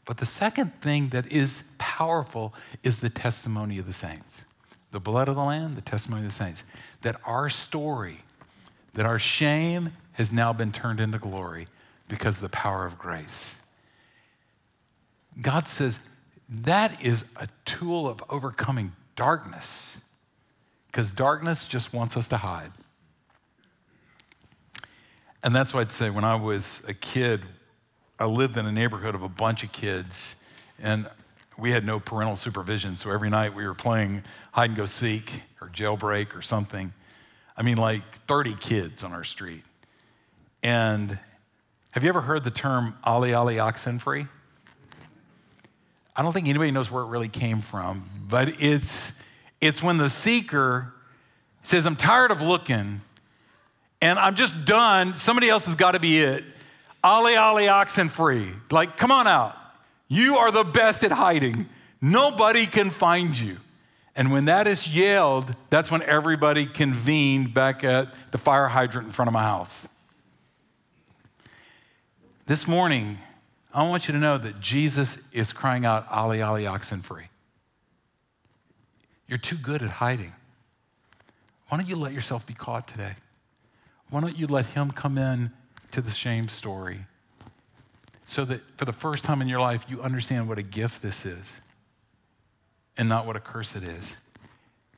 But 0.04 0.18
the 0.18 0.26
second 0.26 0.80
thing 0.80 1.10
that 1.10 1.30
is 1.30 1.64
powerful 1.78 2.54
is 2.82 3.00
the 3.00 3.10
testimony 3.10 3.78
of 3.78 3.86
the 3.86 3.92
saints. 3.92 4.44
The 4.90 5.00
blood 5.00 5.28
of 5.28 5.36
the 5.36 5.44
Lamb, 5.44 5.74
the 5.74 5.80
testimony 5.80 6.22
of 6.22 6.28
the 6.28 6.34
saints. 6.34 6.64
That 7.02 7.16
our 7.24 7.48
story, 7.48 8.18
that 8.94 9.06
our 9.06 9.18
shame 9.18 9.92
has 10.12 10.32
now 10.32 10.52
been 10.52 10.72
turned 10.72 11.00
into 11.00 11.18
glory 11.18 11.68
because 12.08 12.36
of 12.36 12.42
the 12.42 12.48
power 12.48 12.84
of 12.84 12.98
grace. 12.98 13.60
God 15.40 15.66
says, 15.66 16.00
that 16.48 17.02
is 17.02 17.24
a 17.36 17.48
tool 17.64 18.06
of 18.06 18.22
overcoming 18.28 18.92
darkness 19.16 20.00
because 20.88 21.10
darkness 21.10 21.64
just 21.64 21.94
wants 21.94 22.16
us 22.16 22.28
to 22.28 22.36
hide. 22.36 22.72
And 25.42 25.56
that's 25.56 25.72
why 25.72 25.80
I'd 25.80 25.92
say 25.92 26.10
when 26.10 26.24
I 26.24 26.34
was 26.34 26.84
a 26.86 26.92
kid, 26.92 27.42
I 28.22 28.26
lived 28.26 28.56
in 28.56 28.66
a 28.66 28.70
neighborhood 28.70 29.16
of 29.16 29.24
a 29.24 29.28
bunch 29.28 29.64
of 29.64 29.72
kids, 29.72 30.36
and 30.80 31.10
we 31.58 31.72
had 31.72 31.84
no 31.84 31.98
parental 31.98 32.36
supervision. 32.36 32.94
So 32.94 33.10
every 33.10 33.28
night 33.28 33.52
we 33.52 33.66
were 33.66 33.74
playing 33.74 34.22
hide 34.52 34.70
and 34.70 34.76
go 34.76 34.86
seek 34.86 35.42
or 35.60 35.66
jailbreak 35.66 36.36
or 36.36 36.40
something. 36.40 36.92
I 37.56 37.62
mean, 37.62 37.78
like 37.78 38.04
30 38.28 38.54
kids 38.54 39.02
on 39.02 39.12
our 39.12 39.24
street. 39.24 39.64
And 40.62 41.18
have 41.90 42.04
you 42.04 42.10
ever 42.10 42.20
heard 42.20 42.44
the 42.44 42.52
term 42.52 42.96
Ali 43.02 43.34
Ali 43.34 43.56
Oxenfree? 43.56 44.28
I 46.14 46.22
don't 46.22 46.32
think 46.32 46.46
anybody 46.46 46.70
knows 46.70 46.92
where 46.92 47.02
it 47.02 47.08
really 47.08 47.26
came 47.26 47.60
from, 47.60 48.08
but 48.28 48.62
it's, 48.62 49.14
it's 49.60 49.82
when 49.82 49.96
the 49.96 50.08
seeker 50.08 50.94
says, 51.64 51.86
I'm 51.86 51.96
tired 51.96 52.30
of 52.30 52.40
looking 52.40 53.00
and 54.00 54.16
I'm 54.16 54.36
just 54.36 54.64
done. 54.64 55.16
Somebody 55.16 55.48
else 55.48 55.66
has 55.66 55.74
got 55.74 55.92
to 55.92 55.98
be 55.98 56.20
it. 56.20 56.44
Ali, 57.04 57.36
Ali, 57.36 57.68
oxen 57.68 58.08
free. 58.08 58.52
Like, 58.70 58.96
come 58.96 59.10
on 59.10 59.26
out. 59.26 59.56
You 60.08 60.36
are 60.36 60.50
the 60.50 60.64
best 60.64 61.04
at 61.04 61.12
hiding. 61.12 61.68
Nobody 62.00 62.66
can 62.66 62.90
find 62.90 63.38
you. 63.38 63.58
And 64.14 64.30
when 64.30 64.44
that 64.44 64.66
is 64.66 64.94
yelled, 64.94 65.54
that's 65.70 65.90
when 65.90 66.02
everybody 66.02 66.66
convened 66.66 67.54
back 67.54 67.82
at 67.82 68.12
the 68.30 68.38
fire 68.38 68.68
hydrant 68.68 69.06
in 69.06 69.12
front 69.12 69.28
of 69.28 69.32
my 69.32 69.42
house. 69.42 69.88
This 72.46 72.68
morning, 72.68 73.18
I 73.72 73.88
want 73.88 74.06
you 74.06 74.12
to 74.12 74.20
know 74.20 74.36
that 74.36 74.60
Jesus 74.60 75.18
is 75.32 75.52
crying 75.52 75.86
out, 75.86 76.06
Ali, 76.10 76.42
Ali, 76.42 76.66
oxen 76.66 77.00
free. 77.00 77.24
You're 79.26 79.38
too 79.38 79.56
good 79.56 79.82
at 79.82 79.88
hiding. 79.88 80.34
Why 81.68 81.78
don't 81.78 81.88
you 81.88 81.96
let 81.96 82.12
yourself 82.12 82.44
be 82.44 82.52
caught 82.52 82.86
today? 82.86 83.14
Why 84.10 84.20
don't 84.20 84.36
you 84.36 84.46
let 84.46 84.66
him 84.66 84.90
come 84.90 85.16
in 85.16 85.52
to 85.92 86.00
the 86.00 86.10
shame 86.10 86.48
story 86.48 87.06
so 88.26 88.44
that 88.44 88.60
for 88.76 88.84
the 88.84 88.92
first 88.92 89.24
time 89.24 89.42
in 89.42 89.48
your 89.48 89.60
life, 89.60 89.84
you 89.88 90.00
understand 90.00 90.48
what 90.48 90.58
a 90.58 90.62
gift 90.62 91.02
this 91.02 91.24
is 91.24 91.60
and 92.96 93.08
not 93.08 93.26
what 93.26 93.36
a 93.36 93.40
curse 93.40 93.76
it 93.76 93.82
is. 93.82 94.16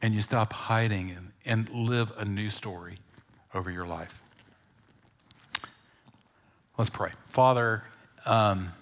And 0.00 0.14
you 0.14 0.20
stop 0.20 0.52
hiding 0.52 1.10
and, 1.10 1.32
and 1.44 1.68
live 1.70 2.12
a 2.18 2.24
new 2.24 2.50
story 2.50 2.98
over 3.54 3.70
your 3.70 3.86
life. 3.86 4.22
Let's 6.76 6.90
pray. 6.90 7.10
Father, 7.30 7.84
um, 8.26 8.72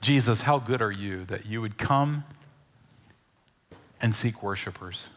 Jesus, 0.00 0.42
how 0.42 0.58
good 0.58 0.82
are 0.82 0.90
you 0.90 1.24
that 1.26 1.46
you 1.46 1.60
would 1.60 1.78
come 1.78 2.24
and 4.00 4.14
seek 4.14 4.42
worshipers? 4.42 5.08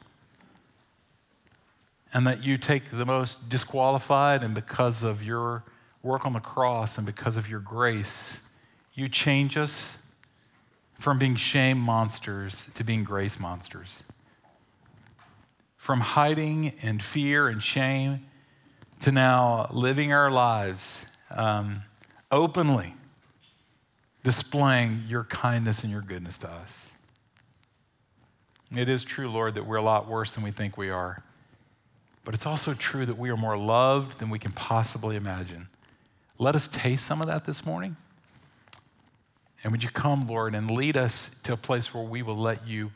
And 2.15 2.25
that 2.25 2.43
you 2.45 2.57
take 2.57 2.85
the 2.91 3.05
most 3.05 3.49
disqualified, 3.49 4.41
and 4.41 4.55
because 4.55 5.03
of 5.03 5.21
your 5.21 5.63
work 6.01 6.25
on 6.25 6.31
the 6.31 6.39
cross 6.39 6.97
and 6.97 7.05
because 7.05 7.35
of 7.35 7.49
your 7.49 7.59
grace, 7.59 8.39
you 8.93 9.09
change 9.09 9.57
us 9.57 10.01
from 10.97 11.19
being 11.19 11.35
shame 11.35 11.77
monsters 11.77 12.69
to 12.75 12.85
being 12.85 13.03
grace 13.03 13.37
monsters. 13.37 14.03
From 15.75 15.99
hiding 15.99 16.73
and 16.81 17.03
fear 17.03 17.49
and 17.49 17.61
shame 17.61 18.25
to 19.01 19.11
now 19.11 19.67
living 19.73 20.13
our 20.13 20.31
lives 20.31 21.05
um, 21.31 21.83
openly 22.31 22.95
displaying 24.23 25.03
your 25.07 25.25
kindness 25.25 25.83
and 25.83 25.91
your 25.91 26.01
goodness 26.01 26.37
to 26.37 26.49
us. 26.49 26.91
It 28.73 28.87
is 28.87 29.03
true, 29.03 29.29
Lord, 29.29 29.55
that 29.55 29.67
we're 29.67 29.75
a 29.75 29.83
lot 29.83 30.07
worse 30.07 30.33
than 30.33 30.43
we 30.45 30.51
think 30.51 30.77
we 30.77 30.89
are. 30.89 31.21
But 32.25 32.33
it's 32.33 32.45
also 32.45 32.73
true 32.73 33.05
that 33.05 33.17
we 33.17 33.29
are 33.29 33.37
more 33.37 33.57
loved 33.57 34.19
than 34.19 34.29
we 34.29 34.39
can 34.39 34.51
possibly 34.51 35.15
imagine. 35.15 35.69
Let 36.37 36.55
us 36.55 36.67
taste 36.67 37.05
some 37.05 37.21
of 37.21 37.27
that 37.27 37.45
this 37.45 37.65
morning. 37.65 37.95
And 39.63 39.71
would 39.71 39.83
you 39.83 39.89
come, 39.89 40.27
Lord, 40.27 40.53
and 40.53 40.69
lead 40.69 40.97
us 40.97 41.39
to 41.43 41.53
a 41.53 41.57
place 41.57 41.93
where 41.93 42.03
we 42.03 42.23
will 42.23 42.35
let 42.35 42.67
you 42.67 42.91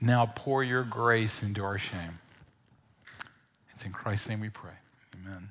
now 0.00 0.26
pour 0.26 0.62
your 0.62 0.82
grace 0.82 1.42
into 1.42 1.64
our 1.64 1.78
shame? 1.78 2.18
It's 3.72 3.84
in 3.84 3.92
Christ's 3.92 4.28
name 4.28 4.40
we 4.40 4.50
pray. 4.50 4.74
Amen. 5.14 5.50